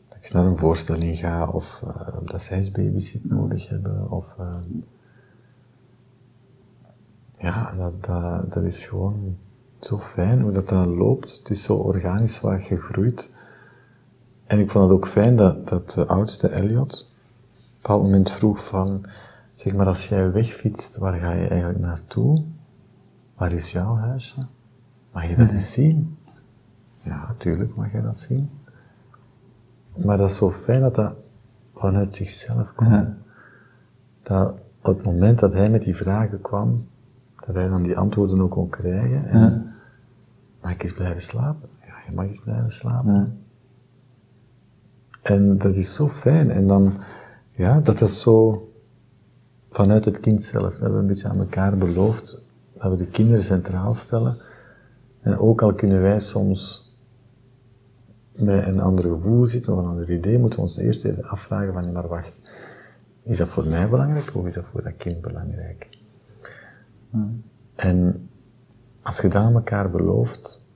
[0.09, 4.11] Dat ik naar een voorstelling ga of eh, dat zij eens babysit nodig hebben.
[4.11, 4.57] Of, eh,
[7.39, 9.37] ja, dat, dat, dat is gewoon
[9.79, 11.39] zo fijn hoe dat, dat loopt.
[11.39, 13.33] Het is zo organisch wat gegroeid.
[14.47, 17.17] En ik vond het ook fijn dat, dat de oudste Elliot op
[17.57, 19.05] een bepaald moment vroeg van,
[19.55, 22.45] zeg maar als jij wegfietst, waar ga je eigenlijk naartoe?
[23.37, 24.47] Waar is jouw huisje?
[25.13, 26.17] Mag je dat eens zien?
[26.99, 28.51] Ja, natuurlijk mag je dat zien.
[29.97, 31.15] Maar dat is zo fijn dat dat
[31.75, 33.09] vanuit zichzelf komt.
[34.23, 36.87] Dat op het moment dat hij met die vragen kwam,
[37.47, 39.29] dat hij dan die antwoorden ook kon krijgen.
[39.29, 39.71] En,
[40.63, 41.69] Mag ik eens blijven slapen?
[41.81, 43.15] Ja, je mag eens blijven slapen.
[43.15, 43.29] Ja.
[45.27, 46.51] En dat is zo fijn.
[46.51, 46.93] En dan,
[47.51, 48.69] ja, dat is zo
[49.71, 50.77] vanuit het kind zelf.
[50.77, 52.45] Dat we een beetje aan elkaar beloofd
[52.79, 54.39] dat we de kinderen centraal stellen.
[55.21, 56.91] En ook al kunnen wij soms
[58.33, 61.73] met een ander gevoel zitten of een ander idee, moeten we ons eerst even afvragen
[61.73, 62.41] van, maar wacht,
[63.23, 65.89] is dat voor mij belangrijk of is dat voor dat kind belangrijk?
[67.75, 68.29] En
[69.03, 70.67] als je dat aan elkaar belooft,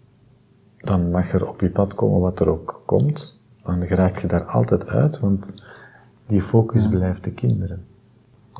[0.76, 3.39] dan mag er op je pad komen wat er ook komt.
[3.78, 5.54] Dan geraak je daar altijd uit, want
[6.26, 7.84] die focus blijft de kinderen.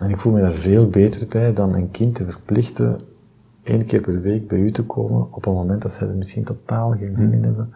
[0.00, 3.00] En ik voel me daar veel beter bij dan een kind te verplichten
[3.62, 6.44] één keer per week bij u te komen op een moment dat zij er misschien
[6.44, 7.74] totaal geen zin in hebben.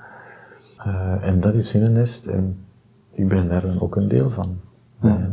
[0.79, 2.59] Eh, en dat is hun nest en
[3.11, 4.61] ik ben daar dan ook een deel van.
[5.01, 5.31] Ja.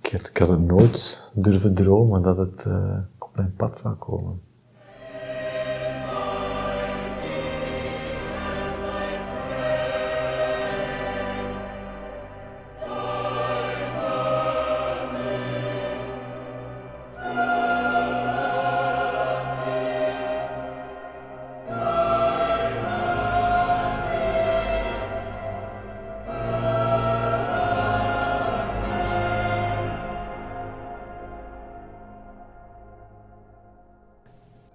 [0.00, 3.94] Ik, had, ik had het nooit durven dromen dat het eh, op mijn pad zou
[3.94, 4.40] komen.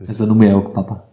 [0.07, 1.03] En zo noem jij ook papa.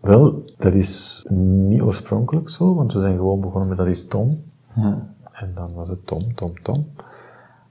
[0.00, 4.42] Wel, dat is niet oorspronkelijk zo, want we zijn gewoon begonnen met dat is Tom.
[4.74, 5.06] Ja.
[5.32, 6.86] En dan was het Tom, Tom, Tom.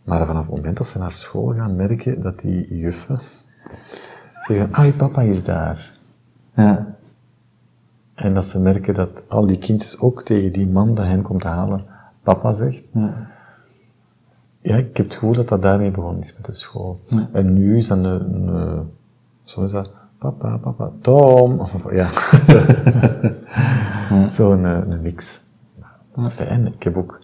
[0.03, 3.19] Maar vanaf het moment dat ze naar school gaan, merken dat die juffen
[4.47, 5.95] zeggen, ah, je papa is daar.
[6.55, 6.95] Ja.
[8.13, 11.43] En dat ze merken dat al die kindjes ook tegen die man dat hen komt
[11.43, 11.85] halen,
[12.23, 12.89] papa zegt.
[12.93, 13.31] Ja.
[14.61, 16.99] Ja, ik heb het gevoel dat dat daarmee begonnen is met de school.
[17.31, 18.91] En nu is dat een, een,
[19.43, 19.91] zo is dat,
[20.31, 22.09] papa, papa, Tom, of, ja.
[24.29, 25.41] Zo'n een, een mix.
[26.29, 27.21] Fijn, ik heb ook...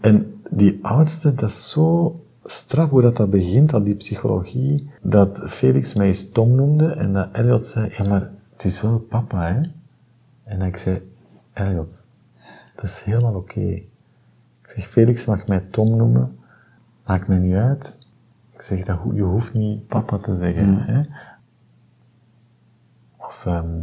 [0.00, 2.12] En die oudste, dat is zo
[2.44, 7.12] straf hoe dat, dat begint, al die psychologie, dat Felix mij eens Tom noemde en
[7.12, 9.60] dat Elliot zei, ja, maar het is wel papa, hè?
[10.44, 11.12] En dat ik zei,
[11.52, 12.06] Elliot,
[12.74, 13.60] dat is helemaal oké.
[13.60, 13.88] Ik
[14.66, 16.38] zeg, Felix mag mij Tom noemen,
[17.06, 18.06] maakt mij niet uit.
[18.52, 21.02] Ik zeg, dat, je hoeft niet papa te zeggen, hè?
[23.32, 23.80] Of, ehm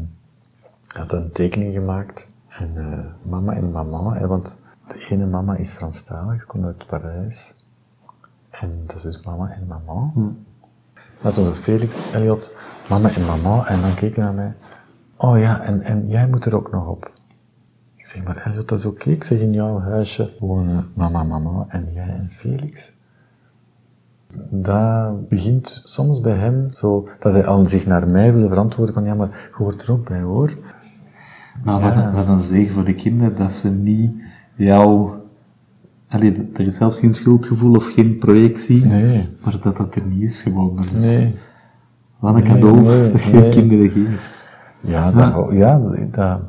[0.87, 5.55] hij had een tekening gemaakt, en eh, mama en mama, hè, want de ene mama
[5.55, 7.55] is Franstalig, komt uit Parijs.
[8.49, 10.11] En dat is dus mama en mama.
[11.21, 12.55] Dat was Felix, Elliot,
[12.89, 13.67] mama en mama.
[13.67, 14.55] En dan keken naar mij.
[15.15, 17.11] Oh ja, en, en jij moet er ook nog op.
[17.95, 19.09] Ik zeg, maar Elliot, dat is oké.
[19.09, 22.93] Ik zeg, in jouw huisje wonen mama, mama en jij en Felix.
[24.49, 29.03] Dat begint soms bij hem zo, dat hij al zich naar mij wilde verantwoorden van,
[29.03, 30.57] ja, maar je hoort er ook bij, hoor.
[31.63, 34.11] Maar wat, wat een zegen voor de kinderen, dat ze niet
[34.55, 35.11] jou...
[36.07, 39.29] Allee, er is zelfs geen schuldgevoel of geen projectie, Nee.
[39.43, 40.75] maar dat dat er niet is gewoon.
[40.75, 41.35] Dat is Nee.
[42.19, 44.45] Wat een Nee, cadeau dat je kinderen geeft.
[44.79, 46.41] Ja, dat, ja dat, dat,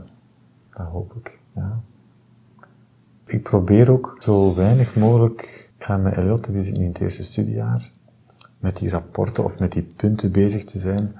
[0.72, 1.40] dat hoop ik.
[1.54, 1.80] Ja.
[3.26, 7.00] Ik probeer ook zo weinig mogelijk, ik ga met Elliot, die zit nu in het
[7.00, 7.90] eerste studiejaar,
[8.58, 11.16] met die rapporten of met die punten bezig te zijn.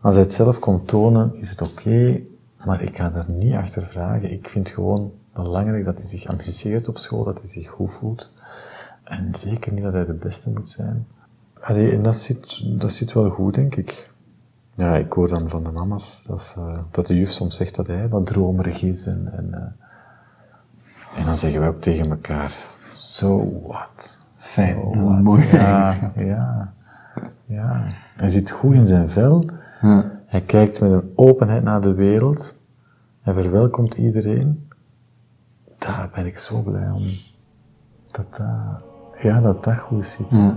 [0.00, 2.22] Als hij het zelf komt tonen, is het oké,
[2.64, 4.32] maar ik ga daar niet achter vragen.
[4.32, 8.32] Ik vind gewoon belangrijk dat hij zich amuseert op school, dat hij zich goed voelt.
[9.04, 11.06] En zeker niet dat hij de beste moet zijn.
[11.60, 14.10] En dat zit, dat zit wel goed, denk ik.
[14.74, 16.58] Ja, ik hoor dan van de mama's dat,
[16.90, 19.06] dat de juf soms zegt dat hij wat dromerig is.
[19.06, 22.52] En, en, eh, en dan zeggen wij ook tegen elkaar,
[23.02, 24.20] so what?
[24.34, 25.22] Fijn, So dat is een what?
[25.22, 26.72] mooie ja, ja,
[27.46, 27.84] ja.
[28.16, 29.44] Hij zit goed in zijn vel.
[29.80, 30.10] Ja.
[30.26, 32.58] Hij kijkt met een openheid naar de wereld.
[33.20, 34.68] Hij verwelkomt iedereen.
[35.78, 37.02] Daar ben ik zo blij om.
[38.10, 40.30] Dat dat, ja, dat dat goed zit.
[40.30, 40.56] Ja.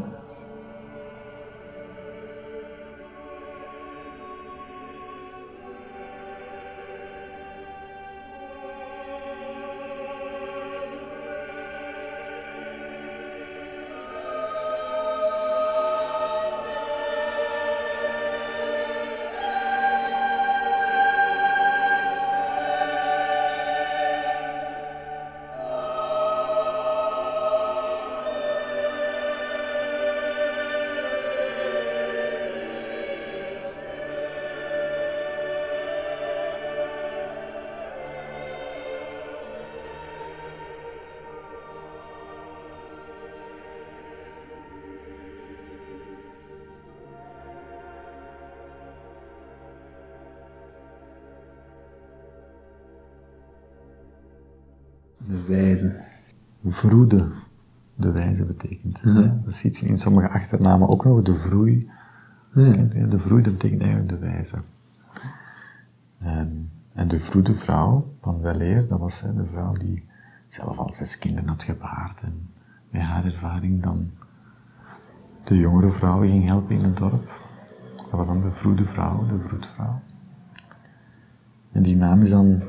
[56.88, 57.28] Vroede,
[57.96, 59.02] de wijze betekent.
[59.06, 61.90] Ja, dat ziet je in sommige achternamen ook nog, de vroei.
[62.54, 63.08] Je?
[63.10, 64.58] De vroei, betekent eigenlijk de wijze.
[66.18, 70.06] En, en de vroede vrouw van Weleer, dat was hè, de vrouw die
[70.48, 72.50] zelf al zes kinderen had gebaard en
[72.90, 74.12] met haar ervaring dan
[75.44, 77.32] de jongere vrouwen ging helpen in het dorp.
[77.96, 80.02] Dat was dan de vroede vrouw, de vroedvrouw.
[81.72, 82.64] En die naam is dan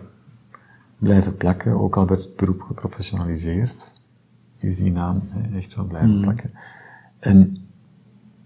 [0.99, 4.01] blijven plakken, ook al werd het beroep geprofessionaliseerd,
[4.59, 5.23] is die naam
[5.55, 6.51] echt wel blijven plakken.
[7.19, 7.57] En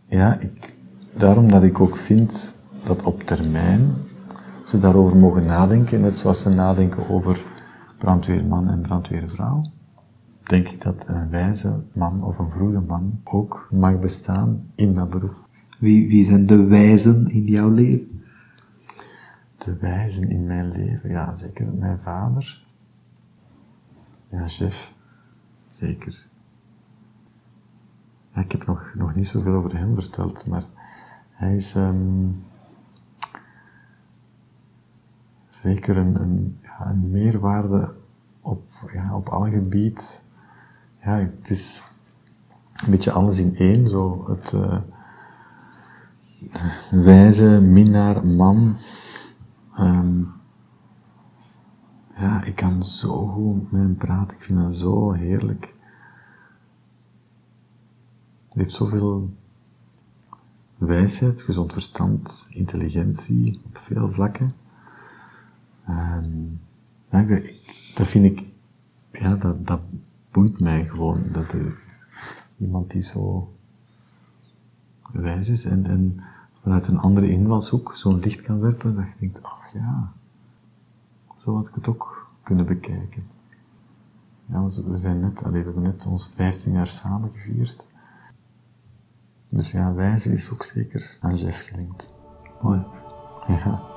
[0.07, 0.77] ja, ik,
[1.15, 3.93] daarom dat ik ook vind dat op termijn
[4.65, 7.43] ze daarover mogen nadenken, net zoals ze nadenken over
[7.99, 9.65] brandweerman en brandweervrouw,
[10.43, 15.11] denk ik dat een wijze man of een vroege man ook mag bestaan in dat
[15.11, 15.49] beroep.
[15.79, 18.23] Wie, wie zijn de wijzen in jouw leven?
[19.59, 22.65] De wijzen in mijn leven, ja, zeker mijn vader.
[24.31, 24.95] Ja, chef,
[25.81, 26.29] zeker.
[28.35, 30.65] Ik heb nog, nog niet zoveel over hem verteld, maar
[31.31, 32.29] hij is ehm,
[35.49, 37.95] zeker een, een, een meerwaarde
[38.41, 38.63] op,
[38.93, 40.25] ja, op alle gebied.
[41.03, 41.83] Ja, het is
[42.85, 44.53] een beetje alles in één, zo het...
[44.53, 44.81] eh,
[46.91, 48.77] wijze minnaar, man.
[49.75, 50.23] Ehm,
[52.21, 54.37] ja, ik kan zo goed met hem praten.
[54.37, 55.75] Ik vind dat zo heerlijk.
[58.49, 59.31] Hij heeft zoveel
[60.79, 64.55] wijsheid, gezond verstand, intelligentie op veel vlakken.
[65.87, 66.31] Ehm,
[67.11, 67.41] ja,
[67.95, 68.47] dat vind ik,
[69.13, 69.81] ja, dat, dat
[70.31, 71.23] boeit mij gewoon.
[71.33, 71.79] Dat er
[72.59, 73.55] iemand die zo
[75.13, 76.21] wijs is en, en
[76.63, 80.13] vanuit een andere invalshoek zo'n licht kan werpen, dat je denkt, ach ja,
[81.41, 83.27] zo had ik het ook kunnen bekijken.
[84.47, 87.89] Ja, want we zijn net, allee, we hebben net ons 15 jaar samen gevierd.
[89.47, 92.15] Dus ja, wijze is ook zeker aan Jeff gelinkt.
[92.63, 92.87] Mooi.
[93.47, 93.90] Ja.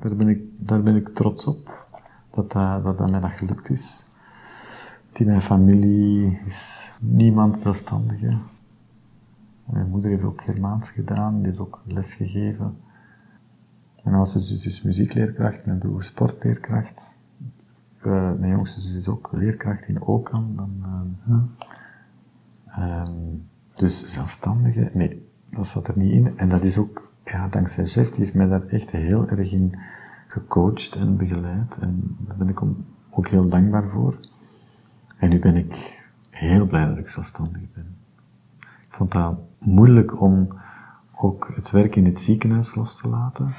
[0.00, 1.86] Daar ben ik, daar ben ik trots op.
[2.30, 4.06] Dat, dat, dat, dat mij dat gelukt is.
[5.12, 8.36] Die mijn familie is niemand zelfstandige.
[9.64, 12.76] Mijn moeder heeft ook Germaans gedaan, die heeft ook les gegeven.
[14.02, 17.18] Mijn oudste zus is muziekleerkracht, mijn broer sportleerkracht.
[18.02, 20.56] Eh, mijn jongste zus is ook leerkracht in Okan.
[20.56, 20.84] Dan,
[21.26, 21.40] eh,
[22.66, 23.12] ehm,
[23.74, 26.38] dus zelfstandige, nee, dat zat er niet in.
[26.38, 29.74] En dat is ook, ja, dankzij Jeff, die heeft mij daar echt heel erg in
[30.28, 31.78] gecoacht en begeleid.
[31.78, 32.62] En daar ben ik
[33.10, 34.18] ook heel dankbaar voor.
[35.16, 37.96] En nu ben ik heel blij dat ik zelfstandig ben.
[38.60, 40.48] Ik vond dat moeilijk om
[41.14, 43.54] ook het werk in het ziekenhuis los te laten.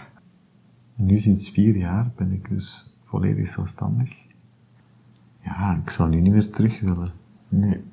[0.97, 4.27] En nu sinds vier jaar ben ik dus volledig zelfstandig.
[5.41, 7.11] Ja, ik zou nu niet meer terug willen.
[7.47, 7.83] Nee.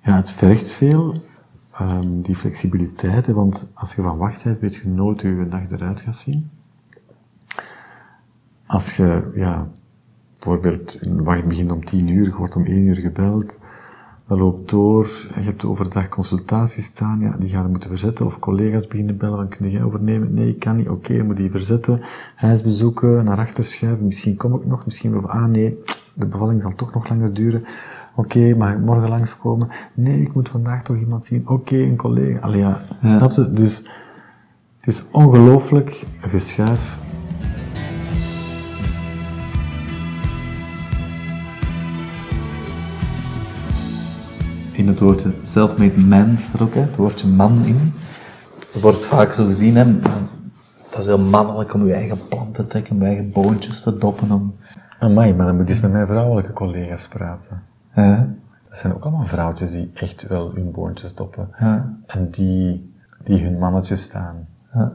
[0.00, 1.22] Ja, het vergt veel,
[1.78, 5.48] ehm, die flexibiliteit, hè, want als je van wacht hebt, weet je nooit hoe je
[5.48, 6.50] dag eruit gaat zien.
[8.66, 9.68] Als je, ja,
[10.38, 13.60] bijvoorbeeld, een wacht begint om tien uur, je wordt om één uur gebeld,
[14.26, 15.04] dat loopt door,
[15.34, 19.36] je hebt overdag consultaties staan, ja, die gaan we moeten verzetten, of collega's beginnen bellen,
[19.36, 20.34] van kun jij overnemen?
[20.34, 22.00] Nee, ik kan niet, oké, dan moet die verzetten,
[22.34, 25.78] huisbezoeken, naar achter schuiven, misschien kom ik nog, misschien, of ah nee,
[26.14, 27.64] de bevalling zal toch nog langer duren,
[28.16, 29.68] oké, mag ik morgen langskomen?
[29.94, 33.52] Nee, ik moet vandaag toch iemand zien, oké, een collega, allee ja, snap je?
[33.52, 33.88] Dus,
[34.80, 36.98] het is ongelooflijk geschuif.
[44.72, 47.92] In het woordje self-made man staat ook, hè, het woordje man in.
[48.72, 50.00] Dat wordt vaak zo gezien, hè.
[50.90, 53.98] Dat is heel mannelijk om je eigen plan te trekken, om je eigen boontjes te
[53.98, 54.30] doppen.
[54.30, 54.54] Om,
[54.98, 57.62] Amai, maar dan moet je eens met mijn vrouwelijke collega's praten.
[58.68, 61.48] Dat zijn ook allemaal vrouwtjes die echt wel hun boontjes stoppen.
[61.58, 61.92] Ja.
[62.06, 62.94] En die,
[63.24, 64.46] die hun mannetjes staan.
[64.74, 64.92] Ja.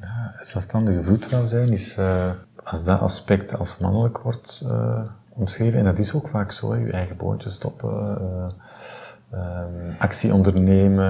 [0.00, 2.30] Ja, zelfstandige vroedvrouw zijn is, eh,
[2.64, 6.78] als dat aspect als mannelijk wordt eh, omschreven, en dat is ook vaak zo, hè,
[6.78, 8.18] je eigen boontjes stoppen,
[9.30, 9.38] eh,
[9.98, 11.04] actie ondernemen.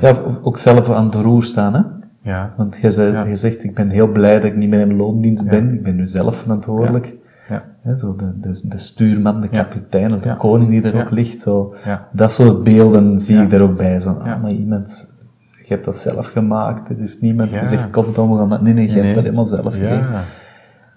[0.00, 1.82] ja, ook zelf aan de roer staan, hè.
[2.30, 2.54] ja.
[2.56, 3.24] Want jij, zei, Ja.
[3.24, 5.74] je zegt, ik ben heel blij dat ik niet meer in loondienst ben.
[5.74, 7.14] Ik ben nu zelf verantwoordelijk.
[7.48, 7.96] Ja.
[7.98, 11.40] Zo de, de, de stuurman, de kapitein of de koning die erop ligt.
[11.40, 11.74] Zo.
[12.12, 14.00] Dat soort beelden zie ik daar ook bij.
[14.00, 15.16] Zo, ah, maar iemand,
[15.58, 16.90] je hebt dat zelf gemaakt.
[16.90, 18.60] Er heeft niemand gezegd, kom dan, we gaan dat.
[18.62, 20.02] Nee, nee, je hebt dat helemaal zelf Ja.
[20.02, 20.24] gedaan.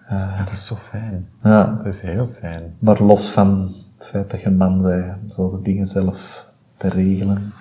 [0.09, 1.27] ja, dat is zo fijn.
[1.43, 1.75] Ja.
[1.77, 2.61] Dat is heel fijn.
[2.79, 6.87] Maar los van het feit dat je een man bent, zo de dingen zelf te
[6.89, 7.51] regelen.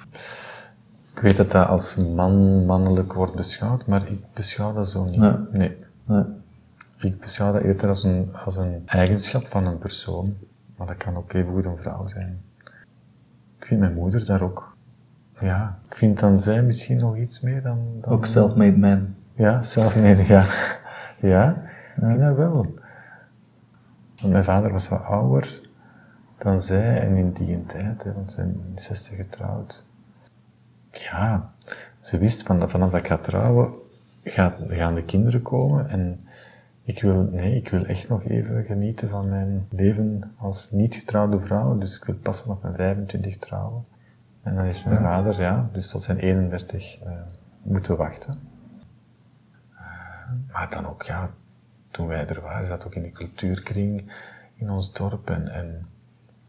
[1.14, 5.20] Ik weet dat dat als man mannelijk wordt beschouwd, maar ik beschouw dat zo niet.
[5.20, 5.41] Ja.
[5.53, 5.76] Nee.
[6.07, 6.26] Ja.
[7.01, 10.36] Ik beschouw dat eerder als een, als een eigenschap van een persoon,
[10.76, 12.42] maar dat kan ook even goed een vrouw zijn.
[13.59, 14.76] Ik vind mijn moeder daar ook,
[15.40, 17.78] ja, ik vind dan zij misschien nog iets meer dan...
[18.01, 19.14] dan Ook self-made man.
[19.34, 20.46] Ja, zelfmede, ja.
[21.20, 21.62] Ja,
[21.98, 22.53] vind dat wel.
[24.20, 25.61] Want mijn vader was wat ouder
[26.38, 29.86] dan zij en in die tijd, hè, want ze zijn in de 60 getrouwd.
[30.90, 31.53] Ja,
[32.01, 33.72] ze wist van, vanaf dat ik ga trouwen,
[34.68, 36.24] gaan de kinderen komen en
[36.91, 41.41] ik wil, nee, ik wil echt nog even genieten van mijn leven als niet getrouwde
[41.41, 43.84] vrouw, dus ik wil pas vanaf mijn 25 trouwen.
[44.43, 47.12] En dan heeft mijn vader, ja, dus tot zijn 31 eh,
[47.62, 48.38] moeten wachten.
[50.53, 51.30] Maar dan ook, ja,
[51.91, 54.12] toen wij er waren, zat ook in de cultuurkring
[54.55, 55.30] in ons dorp.
[55.30, 55.86] En, en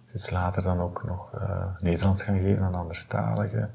[0.03, 3.71] ze is later dan ook nog eh, Nederlands gaan geven aan anderstaligen.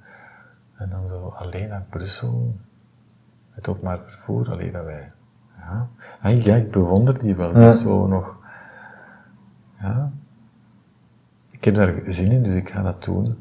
[0.76, 2.56] En dan zo alleen naar Brussel,
[3.50, 5.10] het openbaar vervoer, alleen dat wij
[5.70, 5.88] Ja,
[6.22, 7.58] ja, ik, ja, ik bewonder die wel.
[7.58, 7.70] Ja.
[7.70, 8.36] Dus zo nog...
[9.80, 10.10] Ja.
[11.50, 13.36] Ik heb daar zin in, dus ik ga dat doen.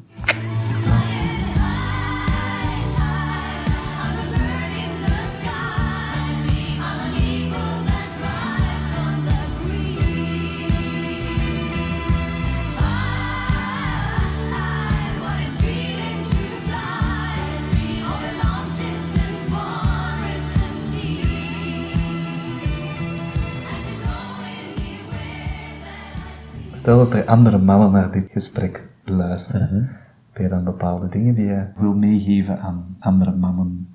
[26.86, 29.96] Stel dat er andere mannen naar dit gesprek luisteren.
[30.32, 33.94] Ben je dan bepaalde dingen die je wil meegeven aan andere mannen?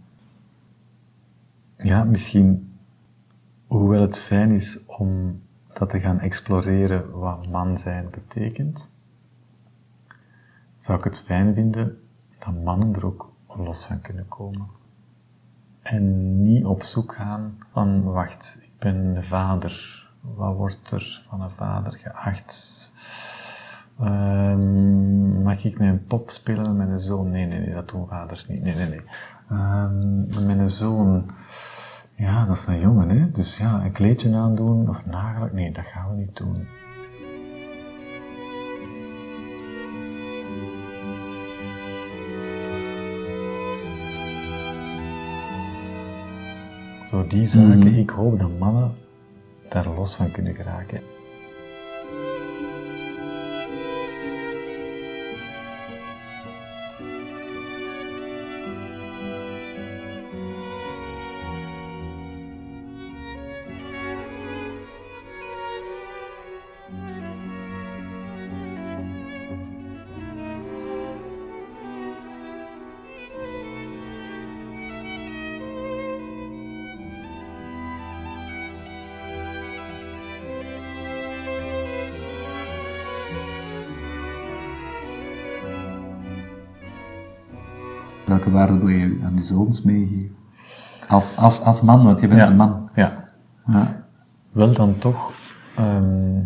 [1.78, 2.74] Ja, misschien,
[3.68, 5.42] hoewel het fijn is om
[5.74, 8.94] dat te gaan exploreren wat man zijn betekent,
[10.78, 11.98] zou ik het fijn vinden
[12.40, 14.68] dat mannen er ook los van kunnen komen.
[15.82, 20.01] En niet op zoek gaan van, wacht, ik ben een vader.
[20.22, 22.92] Wat wordt er van een vader geacht?
[24.00, 27.30] Ehm, mag ik mijn pop spelen met mijn zoon?
[27.30, 28.62] Nee, nee, nee, dat doen vaders niet.
[28.62, 29.02] Nee, nee, nee.
[29.50, 31.32] Ehm, met mijn zoon,
[32.16, 33.32] ja, dat is een jongen, hè.
[33.32, 35.52] Dus ja, een kleedje aandoen of nagellak.
[35.52, 36.68] Nee, dat gaan we niet doen.
[47.10, 48.92] Zo die zaken, ik hoop dat mannen
[49.72, 51.02] daar los van kunnen geraken.
[88.42, 90.36] Welke waarde wil je aan je zoons meegeven?
[91.08, 92.90] Als, als, als man, want je bent een man.
[92.96, 93.30] Ja.
[93.66, 94.06] Ja.
[94.52, 95.34] Wel dan toch
[95.76, 96.46] ehm,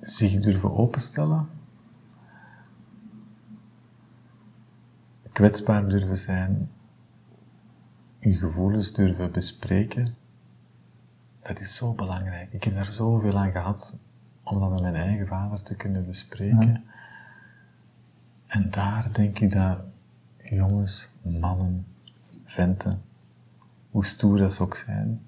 [0.00, 1.48] zich durven openstellen.
[5.32, 6.70] Kwetsbaar durven zijn.
[8.18, 10.14] Je gevoelens durven bespreken.
[11.42, 12.52] Dat is zo belangrijk.
[12.52, 13.96] Ik heb daar zoveel aan gehad
[14.42, 16.84] om dat met mijn eigen vader te kunnen bespreken.
[18.46, 19.78] En daar denk ik dat
[20.42, 21.86] jongens, mannen,
[22.44, 23.02] venten,
[23.90, 25.22] hoe stoer dat ze ook zijn,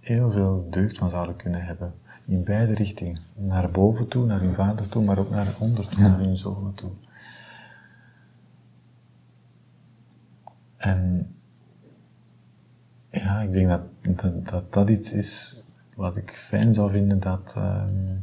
[0.00, 1.94] heel veel deugd van zouden kunnen hebben.
[2.26, 3.20] In beide richtingen.
[3.34, 6.90] Naar boven toe, naar hun vader toe, maar ook naar onder, naar hun zonen toe.
[10.76, 11.34] En
[13.10, 15.62] ja, ik denk dat dat, dat, dat iets is
[15.94, 18.16] wat ik fijn zou vinden dat, ehm,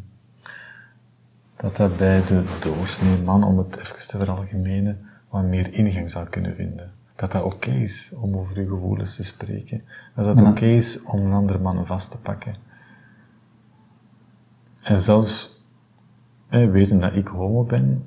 [1.62, 6.28] dat dat bij de doorsnee man, om het even te veralgemenen, wat meer ingang zou
[6.28, 6.92] kunnen vinden.
[7.16, 9.84] Dat dat oké is om over je gevoelens te spreken.
[10.16, 12.56] Dat dat oké is om een andere man vast te pakken.
[14.82, 15.64] En zelfs
[16.48, 18.06] hè, weten dat ik homo ben,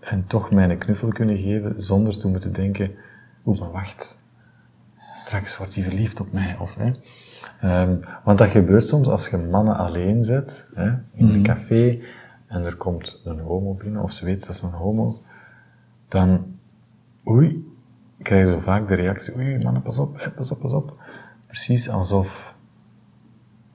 [0.00, 2.94] en toch mij een knuffel kunnen geven zonder te moeten denken,
[3.44, 4.22] oeh, maar wacht,
[5.14, 6.56] straks wordt hij verliefd op mij.
[6.58, 6.92] Of, hè.
[7.64, 11.98] Ehm, want dat gebeurt soms als je mannen alleen zet, hè, in een café,
[12.46, 15.14] en er komt een homo binnen, of ze weet dat is een homo,
[16.08, 16.44] dan,
[17.28, 17.74] oei,
[18.22, 21.02] krijg je zo vaak de reactie, oei, mannen, pas op, hè, pas op, pas op.
[21.46, 22.56] Precies alsof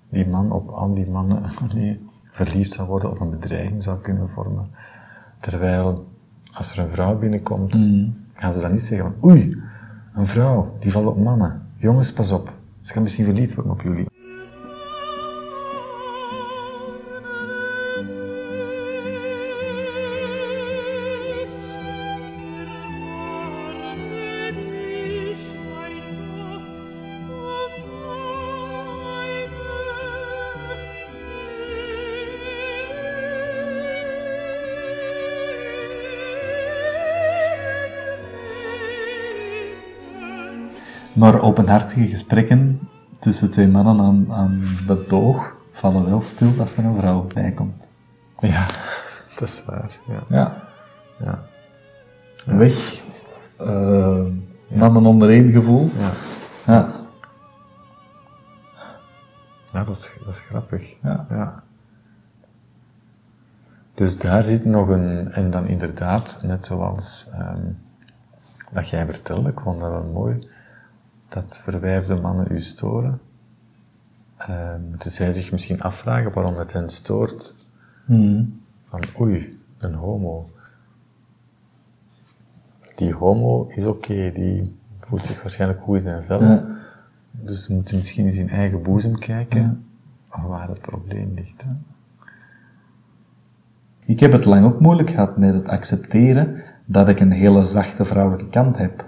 [0.09, 1.43] die man op al die mannen
[1.73, 4.69] nee, verliefd zou worden of een bedreiging zou kunnen vormen.
[5.39, 6.07] Terwijl,
[6.51, 7.89] als er een vrouw binnenkomt,
[8.33, 9.61] gaan ze dan niet zeggen van, oei,
[10.13, 11.67] een vrouw, die valt op mannen.
[11.75, 12.57] Jongens, pas op.
[12.81, 14.08] Ze kan misschien verliefd worden op jullie.
[41.19, 42.79] Maar openhartige gesprekken
[43.19, 47.51] tussen twee mannen aan, aan de toog vallen wel stil als er een vrouw bij
[47.51, 47.87] komt.
[48.39, 48.65] Ja,
[49.39, 49.99] dat is waar.
[50.07, 50.23] Ja.
[50.29, 50.63] Ja.
[51.19, 51.43] Ja.
[52.45, 53.01] Weg.
[53.57, 54.23] eh,
[54.67, 55.91] mannen onder één gevoel.
[55.99, 56.11] Ja.
[56.65, 56.91] Ja.
[59.71, 60.95] Dat is, dat is grappig.
[61.03, 61.63] Ja.
[63.93, 67.65] Dus daar zit nog een, en dan inderdaad, net zoals ehm,
[68.71, 70.49] wat jij vertelde, ik vond dat wel mooi,
[71.29, 73.19] dat verwijfde mannen u storen,
[74.37, 77.55] eh, moeten zij zich misschien afvragen waarom het hen stoort.
[78.87, 80.49] Van oei, een homo.
[82.95, 86.43] Die homo is oké, die voelt zich waarschijnlijk goed in zijn vel.
[86.43, 86.65] Ja.
[87.31, 89.85] Dus we moeten misschien in zijn eigen boezem kijken
[90.47, 91.67] waar het probleem ligt.
[93.99, 98.05] Ik heb het lang ook moeilijk gehad met het accepteren dat ik een hele zachte
[98.05, 99.05] vrouwelijke kant heb.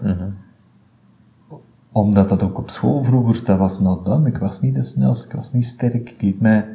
[1.92, 4.28] Omdat dat ook op school vroeger, dat was not done.
[4.30, 6.68] Ik was niet de snelste, ik was niet sterk, ik liet mij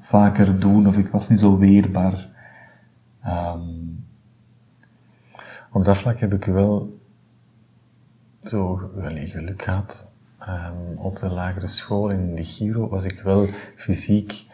[0.00, 2.28] vaker doen of ik was niet zo weerbaar.
[3.22, 3.60] Ehm,
[5.72, 6.98] Op dat vlak heb ik wel
[8.44, 10.12] zo wel geluk gehad.
[10.38, 14.46] Ehm, op de lagere school in de Giro was ik wel fysiek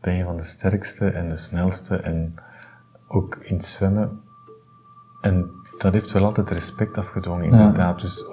[0.00, 2.34] bij een van de sterkste en de snelste en
[3.08, 4.20] ook in het zwemmen.
[5.20, 8.00] En dat heeft wel altijd respect afgedwongen, inderdaad.
[8.00, 8.24] Dus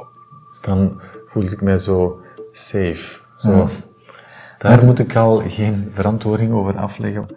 [0.66, 2.20] dan voelde ik mij zo
[2.52, 3.22] safe.
[3.38, 3.70] Zo.
[4.58, 7.28] Daar moet ik al geen verantwoording over afleggen.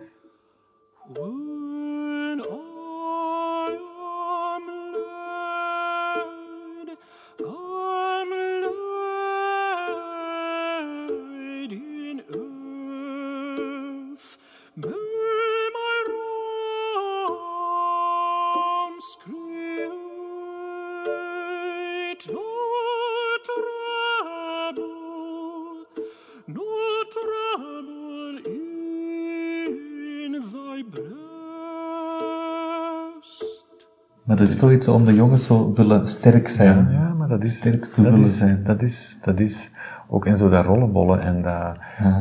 [34.28, 36.90] Maar er is toch iets om de jongens zo willen sterk zijn.
[36.90, 38.64] Ja, maar dat is, Sterkste dat willen is, zijn.
[38.64, 39.70] Dat is, dat is
[40.08, 41.76] ook in zo dat rollenbollen en dat,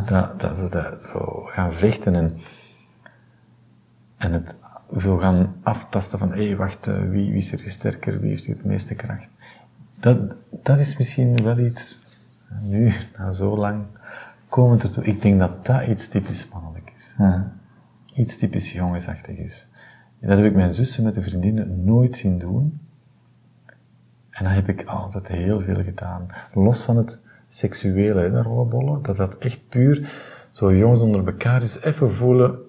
[0.07, 2.37] dat, dat, zo, dat zo gaan vechten en,
[4.17, 4.57] en het
[4.97, 8.55] zo gaan aftasten van, hé, wacht, eh, wie, wie is er sterker, wie heeft hier
[8.55, 9.29] de meeste kracht.
[9.99, 11.99] Dat, dat is misschien wel iets,
[12.61, 13.83] nu, na zo lang,
[14.49, 15.03] komen we ertoe.
[15.03, 17.15] Ik denk dat dat iets typisch mannelijk is.
[17.17, 17.51] Ja.
[18.15, 19.67] Iets typisch jongensachtig is.
[20.27, 22.79] En dat heb ik mijn zussen met de vriendinnen nooit zien doen.
[24.29, 26.27] En dat heb ik altijd heel veel gedaan.
[26.53, 30.11] Los van het seksuele, hè, dat rollenbollen, dat dat echt puur
[30.51, 31.81] zo jongens onder elkaar is.
[31.81, 32.59] Even voelen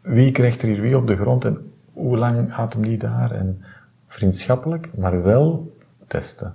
[0.00, 3.30] wie krijgt er hier wie op de grond en hoe lang gaat hem die daar.
[3.30, 3.62] En
[4.06, 5.76] vriendschappelijk, maar wel
[6.06, 6.54] testen.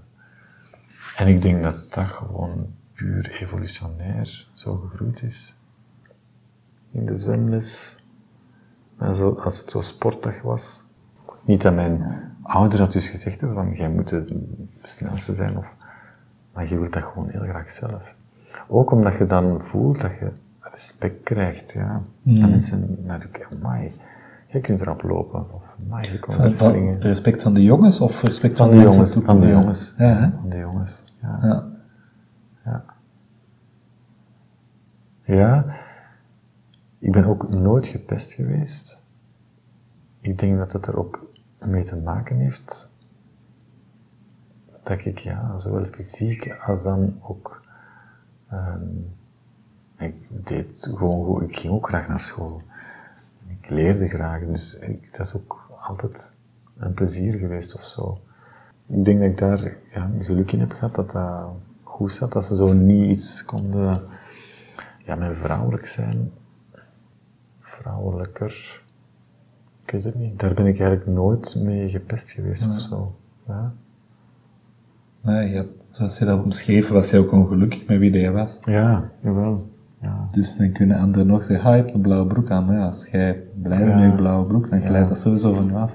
[1.15, 5.55] En ik denk dat dat gewoon puur evolutionair zo gegroeid is.
[6.91, 7.97] In de zwemles,
[8.97, 10.83] en zo, als het zo sportig was.
[11.43, 14.41] Niet dat mijn ouders dat dus gezegd hebben van, jij moet de
[14.81, 15.75] snelste zijn, of,
[16.53, 18.17] maar je wilt dat gewoon heel graag zelf.
[18.67, 22.01] Ook omdat je dan voelt dat je respect krijgt, ja.
[22.21, 23.91] Dat mensen naar je kijken, amai,
[24.47, 27.01] jij kunt erop lopen, of amai, je van springen.
[27.01, 29.93] respect van de jongens of respect van, Van de mensen jongens, van de jongens.
[29.97, 30.33] Ja?
[30.41, 31.39] Van de jongens, ja.
[32.63, 32.83] Ja.
[35.23, 35.65] Ja,
[37.05, 39.03] ik ben ook nooit gepest geweest.
[40.19, 41.29] Ik denk dat het er ook
[41.59, 42.93] mee te maken heeft
[44.83, 47.63] dat ik ja, zowel fysiek als dan ook.
[48.49, 48.87] ehm,
[49.97, 51.41] ik deed gewoon goed.
[51.41, 52.61] Ik ging ook graag naar school.
[53.47, 56.35] Ik leerde graag, dus ik, dat is ook altijd
[56.77, 58.19] een plezier geweest of zo.
[58.87, 61.49] Ik denk dat ik daar ja, geluk in heb gehad dat dat
[61.83, 64.03] goed zat, dat ze zo niet iets konden
[65.05, 66.31] ja, met vrouwelijk zijn,
[67.81, 68.81] vrouwelijker,
[69.85, 70.39] ik weet het niet.
[70.39, 73.15] Daar ben ik eigenlijk nooit mee gepest geweest of zo.
[73.47, 73.73] Ja.
[75.21, 78.57] Nee, je had- zoals je dat omschreven, was je ook ongelukkig met wie je was.
[78.61, 79.69] ja, jawel.
[80.01, 80.27] Ja.
[80.31, 82.65] Dus dan kunnen anderen nog zeggen, ah, je hebt een blauwe broek aan.
[82.65, 83.97] Maar ja, als jij blij bent Ja.
[83.97, 85.91] met je blauwe broek, dan glijdt dat sowieso van je af.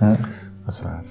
[0.00, 0.16] Ja.
[0.64, 1.04] Dat is waar.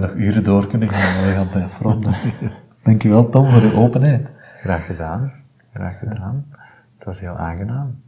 [0.00, 2.14] We nog uren door kunnen gaan, we gaan het afronden.
[2.84, 4.30] Dankjewel Tom voor de openheid.
[4.60, 5.32] Graag gedaan.
[5.74, 6.46] Graag gedaan.
[6.94, 8.02] Het was heel aangenaam.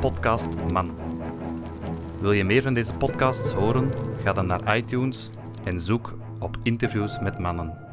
[0.00, 0.90] Podcast Man.
[2.20, 3.90] Wil je meer van deze podcasts horen?
[4.22, 5.30] Ga dan naar iTunes
[5.64, 7.89] en zoek op interviews met mannen.